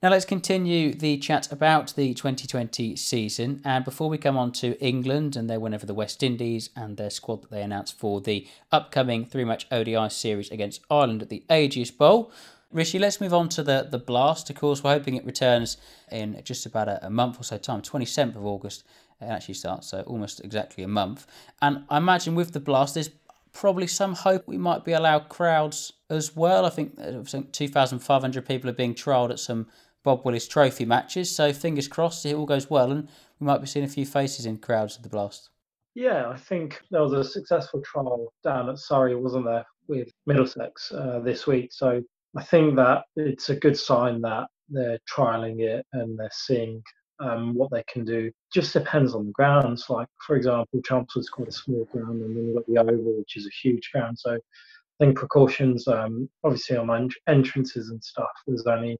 [0.00, 3.60] Now let's continue the chat about the 2020 season.
[3.64, 6.96] And before we come on to England and their win over the West Indies and
[6.96, 11.30] their squad that they announced for the upcoming three match ODI series against Ireland at
[11.30, 12.30] the Ageas Bowl,
[12.70, 14.50] Rishi, let's move on to the, the Blast.
[14.50, 15.78] Of course, we're hoping it returns
[16.12, 18.84] in just about a, a month or so time, 27th of August.
[19.20, 21.26] It actually starts, so almost exactly a month.
[21.60, 23.10] And I imagine with the Blast, there's
[23.52, 26.64] probably some hope we might be allowed crowds as well.
[26.64, 29.66] I think, uh, I think 2,500 people are being trialled at some
[30.08, 31.30] Bob Willis Trophy matches.
[31.30, 34.46] So fingers crossed it all goes well, and we might be seeing a few faces
[34.46, 35.50] in crowds at the Blast.
[35.94, 40.90] Yeah, I think there was a successful trial down at Surrey, wasn't there, with Middlesex
[40.92, 41.74] uh, this week.
[41.74, 42.02] So
[42.34, 46.82] I think that it's a good sign that they're trialing it and they're seeing
[47.20, 48.32] um, what they can do.
[48.50, 49.90] Just depends on the grounds.
[49.90, 53.36] Like, for example, Chelmsford's quite a small ground, and then you've got the Oval, which
[53.36, 54.18] is a huge ground.
[54.18, 58.98] So I think precautions, um, obviously on entrances and stuff, there's only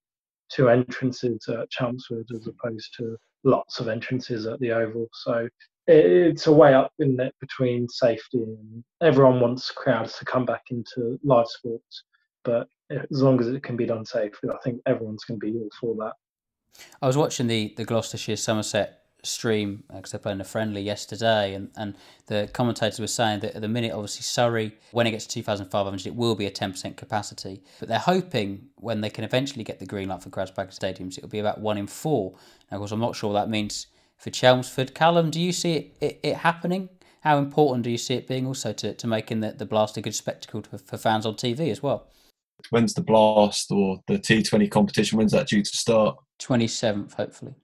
[0.50, 5.08] two entrances at Chelmsford as opposed to lots of entrances at the Oval.
[5.12, 5.48] So
[5.86, 10.62] it's a way up in it between safety and everyone wants crowds to come back
[10.70, 12.04] into live sports.
[12.44, 15.58] But as long as it can be done safely, I think everyone's going to be
[15.58, 16.14] all for that.
[17.02, 21.70] I was watching the the Gloucestershire Somerset stream because they're playing a friendly yesterday, and,
[21.76, 21.94] and
[22.26, 26.06] the commentators were saying that at the minute, obviously Surrey, when it gets to 2,500,
[26.06, 29.86] it will be a 10% capacity, but they're hoping when they can eventually get the
[29.86, 32.34] green light for Grasback stadiums, it'll be about one in four.
[32.70, 34.94] Now, of course, I'm not sure what that means for Chelmsford.
[34.94, 36.88] Callum, do you see it, it, it happening?
[37.22, 40.00] How important do you see it being also to, to making the, the Blast a
[40.00, 42.06] good spectacle to, for fans on TV as well?
[42.70, 45.18] When's the Blast or the T20 competition?
[45.18, 46.16] When's that due to start?
[46.40, 47.54] 27th, hopefully.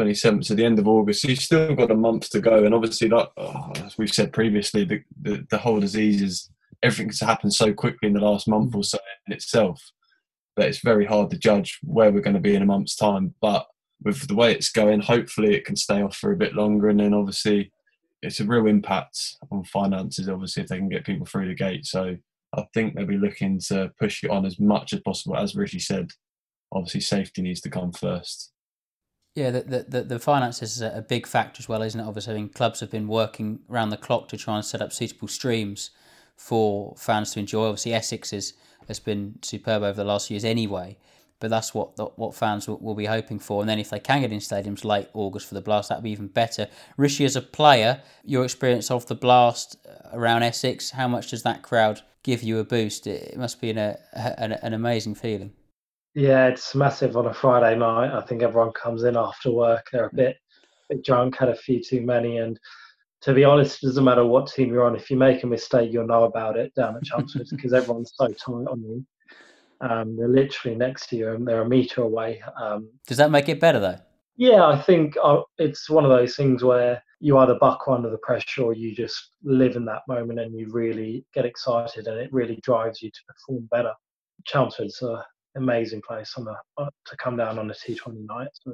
[0.00, 1.22] 27th, so the end of August.
[1.22, 2.64] So you've still got a month to go.
[2.64, 6.50] And obviously, that, oh, as we've said previously, the, the, the whole disease is
[6.82, 9.82] everything's happened so quickly in the last month or so in itself
[10.56, 13.34] that it's very hard to judge where we're going to be in a month's time.
[13.40, 13.66] But
[14.02, 16.88] with the way it's going, hopefully it can stay off for a bit longer.
[16.88, 17.72] And then obviously,
[18.22, 19.18] it's a real impact
[19.50, 21.86] on finances, obviously, if they can get people through the gate.
[21.86, 22.16] So
[22.56, 25.36] I think they'll be looking to push it on as much as possible.
[25.36, 26.10] As Rishi said,
[26.72, 28.52] obviously, safety needs to come first.
[29.34, 32.04] Yeah, the, the, the finances is a big factor as well, isn't it?
[32.04, 34.92] Obviously, I mean, clubs have been working around the clock to try and set up
[34.92, 35.90] suitable streams
[36.36, 37.66] for fans to enjoy.
[37.66, 38.54] Obviously, Essex is,
[38.88, 40.96] has been superb over the last years anyway,
[41.38, 43.62] but that's what what fans will, will, be hoping for.
[43.62, 46.10] And then if they can get in stadiums late August for the Blast, that'd be
[46.10, 46.66] even better.
[46.96, 51.44] Rishi, as a player, your experience of the Blast uh, around Essex, how much does
[51.44, 53.06] that crowd give you a boost?
[53.06, 55.52] It must be an, a, an, an amazing feeling.
[56.14, 58.16] Yeah, it's massive on a Friday night.
[58.16, 59.86] I think everyone comes in after work.
[59.92, 60.36] They're a bit,
[60.88, 62.58] bit drunk, had a few too many, and
[63.22, 64.96] to be honest, it doesn't matter what team you're on.
[64.96, 68.26] If you make a mistake, you'll know about it down at Chelmsford because everyone's so
[68.26, 69.06] tight on you.
[69.82, 72.42] Um, they're literally next to you, and they're a meter away.
[72.60, 73.98] Um, Does that make it better though?
[74.36, 78.18] Yeah, I think uh, it's one of those things where you either buckle under the
[78.18, 82.32] pressure or you just live in that moment and you really get excited, and it
[82.32, 83.92] really drives you to perform better.
[84.44, 85.24] Chelmsford's a
[85.56, 88.48] amazing place on a, uh, to come down on a T20 night.
[88.52, 88.72] So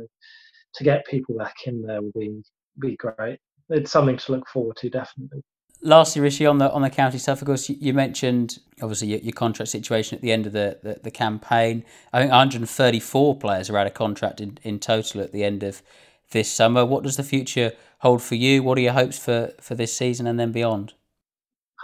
[0.75, 2.43] to get people back in there will be
[2.79, 3.39] be great.
[3.71, 5.43] It's something to look forward to, definitely.
[5.83, 9.21] Lastly, Rishi, on the on the county stuff, of course, you, you mentioned obviously your,
[9.21, 11.85] your, contract situation at the end of the, the, the, campaign.
[12.13, 15.83] I think 134 players are out of contract in, in total at the end of
[16.31, 16.85] this summer.
[16.85, 18.63] What does the future hold for you?
[18.63, 20.95] What are your hopes for, for this season and then beyond?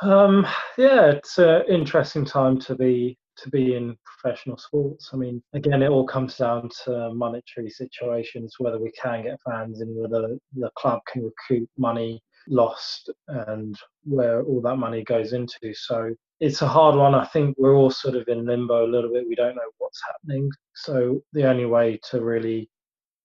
[0.01, 0.47] Um,
[0.79, 5.11] yeah, it's an interesting time to be to be in professional sports.
[5.13, 9.81] I mean, again, it all comes down to monetary situations, whether we can get fans
[9.81, 15.73] in, whether the club can recoup money lost and where all that money goes into.
[15.75, 17.15] So it's a hard one.
[17.15, 19.29] I think we're all sort of in limbo a little bit.
[19.29, 20.51] We don't know what's happening.
[20.75, 22.69] So the only way to really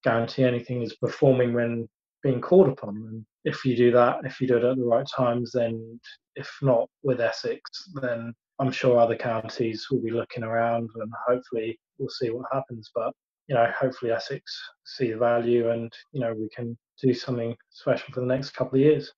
[0.03, 1.89] guarantee anything is performing when
[2.23, 2.95] being called upon.
[2.95, 5.99] And if you do that, if you do it at the right times, then
[6.35, 7.61] if not with Essex,
[8.01, 12.89] then I'm sure other counties will be looking around and hopefully we'll see what happens.
[12.93, 13.13] But,
[13.47, 18.13] you know, hopefully Essex see the value and, you know, we can do something special
[18.13, 19.13] for the next couple of years.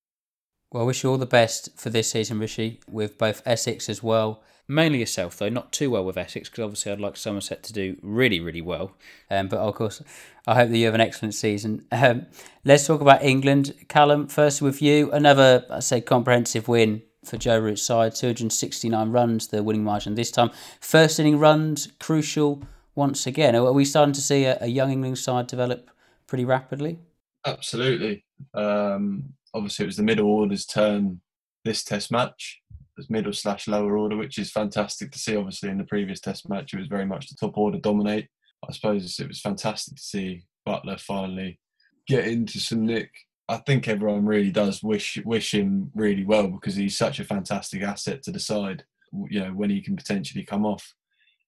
[0.72, 4.04] Well, I wish you all the best for this season, Rishi, with both Essex as
[4.04, 4.44] well.
[4.68, 7.98] Mainly yourself, though, not too well with Essex, because obviously I'd like Somerset to do
[8.04, 8.92] really, really well.
[9.32, 10.04] Um, but of course,
[10.46, 11.88] I hope that you have an excellent season.
[11.92, 12.28] Um,
[12.64, 13.74] let's talk about England.
[13.88, 18.16] Callum, first with you, another, I'd say, comprehensive win for Joe Root's side.
[18.16, 20.52] 269 runs, the winning margin this time.
[20.80, 22.62] First inning runs, crucial
[22.96, 23.56] once again.
[23.56, 25.90] Are we starting to see a, a young England side develop
[26.28, 27.00] pretty rapidly?
[27.46, 28.26] Absolutely.
[28.54, 31.22] Um, obviously, it was the middle order's turn
[31.66, 32.62] this test match.
[32.98, 35.38] It middle slash lower order, which is fantastic to see.
[35.38, 38.28] Obviously, in the previous test match, it was very much the top order dominate.
[38.68, 41.60] I suppose it was fantastic to see Buttler finally
[42.08, 43.12] get into some nick
[43.50, 47.82] I think everyone really does wish wish him really well because he's such a fantastic
[47.82, 48.84] asset to the side.
[49.12, 50.94] You know when he can potentially come off.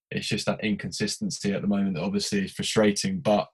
[0.09, 3.19] It's just that inconsistency at the moment that obviously is frustrating.
[3.19, 3.47] But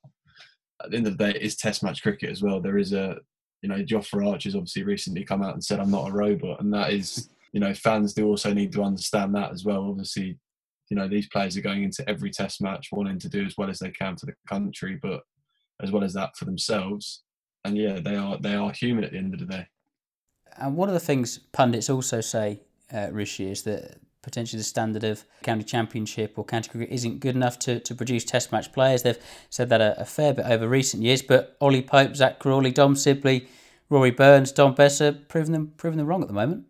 [0.82, 2.62] at the end of the day, it is Test match cricket as well.
[2.62, 3.18] There is a
[3.62, 6.74] you know Jofra Archer's obviously recently come out and said I'm not a robot, and
[6.74, 9.89] that is you know fans do also need to understand that as well.
[9.89, 10.39] Obviously,
[10.89, 13.70] you know these players are going into every Test match wanting to do as well
[13.70, 15.24] as they can for the country, but
[15.84, 17.24] as well as that for themselves
[17.68, 19.68] and yeah, they are they are human at the end of the day.
[20.57, 22.61] And one of the things pundits also say,
[22.91, 27.36] uh, Rishi, is that potentially the standard of county championship or county cricket isn't good
[27.36, 29.03] enough to, to produce test match players.
[29.03, 32.72] They've said that a, a fair bit over recent years, but Ollie Pope, Zak Crawley,
[32.72, 33.47] Dom Sibley,
[33.89, 36.65] Rory Burns, Dom Bessa, proving them proving them wrong at the moment.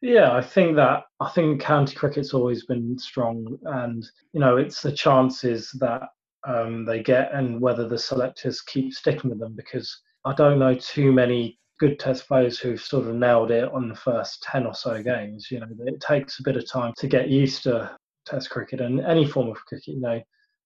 [0.00, 4.82] Yeah, I think that I think county cricket's always been strong, and you know it's
[4.82, 6.02] the chances that
[6.46, 10.74] um, they get and whether the selectors keep sticking with them because I don't know
[10.74, 14.74] too many good test players who've sort of nailed it on the first 10 or
[14.74, 15.48] so games.
[15.50, 17.94] You know, it takes a bit of time to get used to
[18.24, 19.94] test cricket and any form of cricket.
[19.94, 20.20] You know,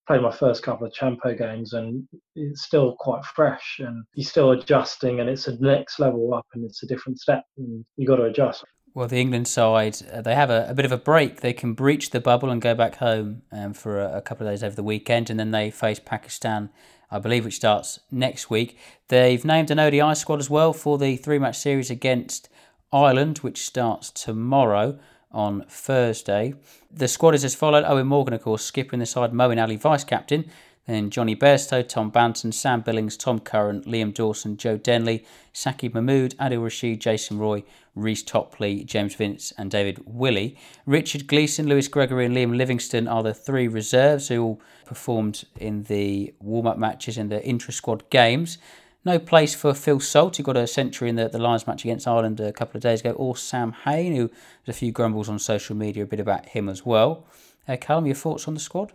[0.07, 4.53] played my first couple of Champo games, and it's still quite fresh, and he's still
[4.53, 8.17] adjusting, and it's a next level up, and it's a different step, and you got
[8.17, 8.65] to adjust.
[8.95, 11.41] Well, the England side, uh, they have a, a, bit of a break.
[11.41, 14.53] They can breach the bubble and go back home um, for a, a, couple of
[14.53, 16.70] days over the weekend, and then they face Pakistan,
[17.11, 18.78] I believe, which starts next week.
[19.09, 22.49] They've named an ODI squad as well for the three match series against
[22.93, 24.99] Ireland, which starts tomorrow
[25.30, 26.55] on Thursday.
[26.91, 29.76] The squad is as followed Eoin Morgan, of course, skipper in the side, Moeen Ali,
[29.76, 30.51] vice captain.
[30.89, 35.22] Then Jonny Bairstow, Tom Banton, Sam Billings, Tom Curran, Liam Dawson, Joe Denley,
[35.53, 37.62] Saqib Mahmood, Adil Rashid, Jason Roy,
[37.95, 40.57] Reece Topley, James Vince, and David Willey.
[40.86, 45.82] Richard Gleeson, Lewis Gregory, and Liam Livingstone are the three reserves who all performed in
[45.84, 48.57] the warm up matches in the intra squad games.
[49.05, 52.09] No place for Phil Salt, who got a century in the, the Lions match against
[52.09, 54.28] Ireland a couple of days ago, or Sam Hain, who
[54.64, 57.26] there's a few grumbles on social media a bit about him as well.
[57.68, 58.95] Uh, Callum, your thoughts on the squad?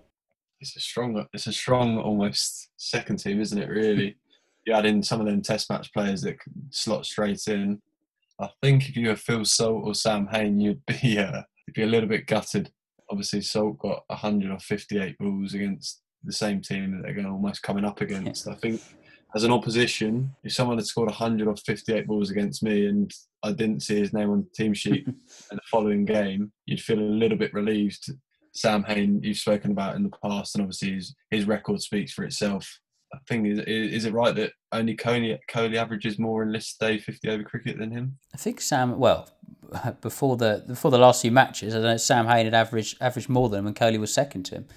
[0.64, 3.68] It's a strong, it's a strong almost second team, isn't it?
[3.68, 4.16] Really,
[4.66, 7.82] you add in some of them Test match players that can slot straight in.
[8.40, 11.84] I think if you were Phil Salt or Sam Hain, you'd be uh, you'd be
[11.84, 12.72] a little bit gutted.
[13.12, 17.84] Obviously, Salt got 158 balls against the same team that they're going to almost coming
[17.84, 18.48] up against.
[18.48, 18.82] I think
[19.36, 23.12] as an opposition, if someone had scored 100 or 58 balls against me and
[23.44, 25.16] I didn't see his name on the team sheet in
[25.52, 28.10] the following game, you'd feel a little bit relieved.
[28.54, 32.24] Sam Hain, you've spoken about in the past, and obviously his, his record speaks for
[32.24, 32.80] itself.
[33.14, 36.98] I think is, is it right that only Kohli, Kohli averages more in List A
[36.98, 38.18] 50 over cricket than him?
[38.34, 38.98] I think Sam.
[38.98, 39.30] Well,
[40.02, 43.50] before the before the last few matches, I know Sam Hain had averaged averaged more
[43.50, 44.68] than him, and Kohli was second to him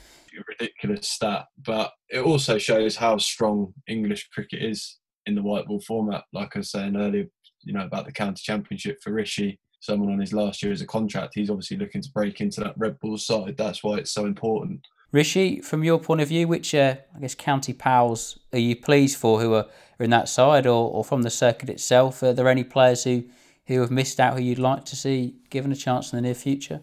[0.47, 5.81] ridiculous stat, but it also shows how strong English cricket is in the white ball
[5.81, 6.25] format.
[6.33, 7.27] Like I was saying earlier,
[7.63, 10.87] you know about the county championship for Rishi, someone on his last year as a
[10.87, 11.35] contract.
[11.35, 13.57] He's obviously looking to break into that red ball side.
[13.57, 14.87] That's why it's so important.
[15.13, 19.17] Rishi, from your point of view, which uh, I guess county pals are you pleased
[19.19, 19.67] for who are,
[19.99, 22.23] are in that side, or, or from the circuit itself?
[22.23, 23.25] Are there any players who,
[23.67, 26.35] who have missed out who you'd like to see given a chance in the near
[26.35, 26.83] future?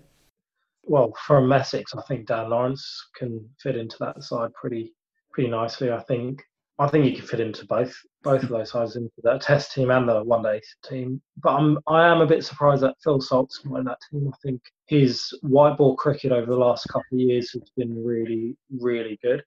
[0.85, 4.93] well, from Essex, I think Dan Lawrence can fit into that side pretty
[5.31, 5.91] pretty nicely.
[5.91, 6.41] I think
[6.79, 9.91] I think he can fit into both both of those sides into that Test team
[9.91, 11.21] and the One Day team.
[11.37, 14.31] But I'm I am a bit surprised that Phil Salt's not in that team.
[14.33, 18.57] I think his white ball cricket over the last couple of years has been really
[18.79, 19.43] really good,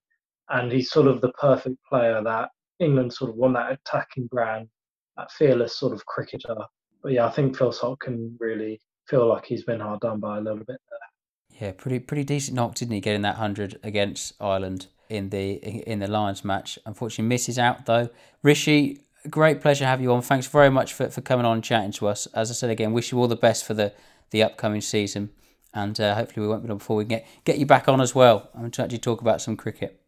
[0.51, 4.69] and he's sort of the perfect player that England sort of want that attacking brand,
[5.17, 6.57] that fearless sort of cricketer.
[7.03, 10.39] But yeah, I think Phil Salt can really feel like he's been hard done by
[10.39, 11.61] a little bit there.
[11.61, 13.01] Yeah, pretty pretty decent knock, didn't he?
[13.01, 16.79] Getting that hundred against Ireland in the in the Lions match.
[16.87, 18.09] Unfortunately, misses out though.
[18.43, 19.01] Rishi,
[19.31, 20.23] great pleasure to have you on.
[20.23, 22.27] Thanks very much for, for coming on and chatting to us.
[22.29, 23.93] As I said again, wish you all the best for the
[24.31, 25.31] the upcoming season,
[25.73, 28.01] and uh, hopefully we won't be long before we can get get you back on
[28.01, 28.51] as well.
[28.55, 30.01] I'm to actually talk about some cricket.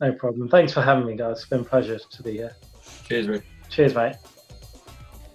[0.00, 0.48] No problem.
[0.48, 1.38] Thanks for having me, guys.
[1.38, 2.56] It's been a pleasure to be here.
[3.08, 3.42] Cheers, mate.
[3.70, 4.16] Cheers, mate.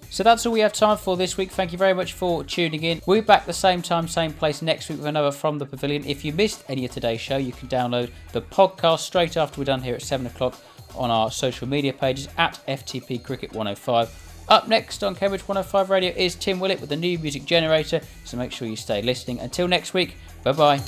[0.09, 1.51] So that's all we have time for this week.
[1.51, 3.01] Thank you very much for tuning in.
[3.05, 6.03] We'll be back the same time, same place next week with another From the Pavilion.
[6.05, 9.65] If you missed any of today's show, you can download the podcast straight after we're
[9.65, 10.55] done here at 7 o'clock
[10.95, 14.45] on our social media pages at FTP Cricket 105.
[14.49, 18.35] Up next on Cambridge 105 Radio is Tim Willett with the new music generator, so
[18.35, 19.39] make sure you stay listening.
[19.39, 20.79] Until next week, bye bye.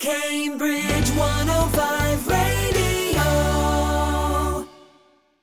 [0.00, 2.26] Cambridge 105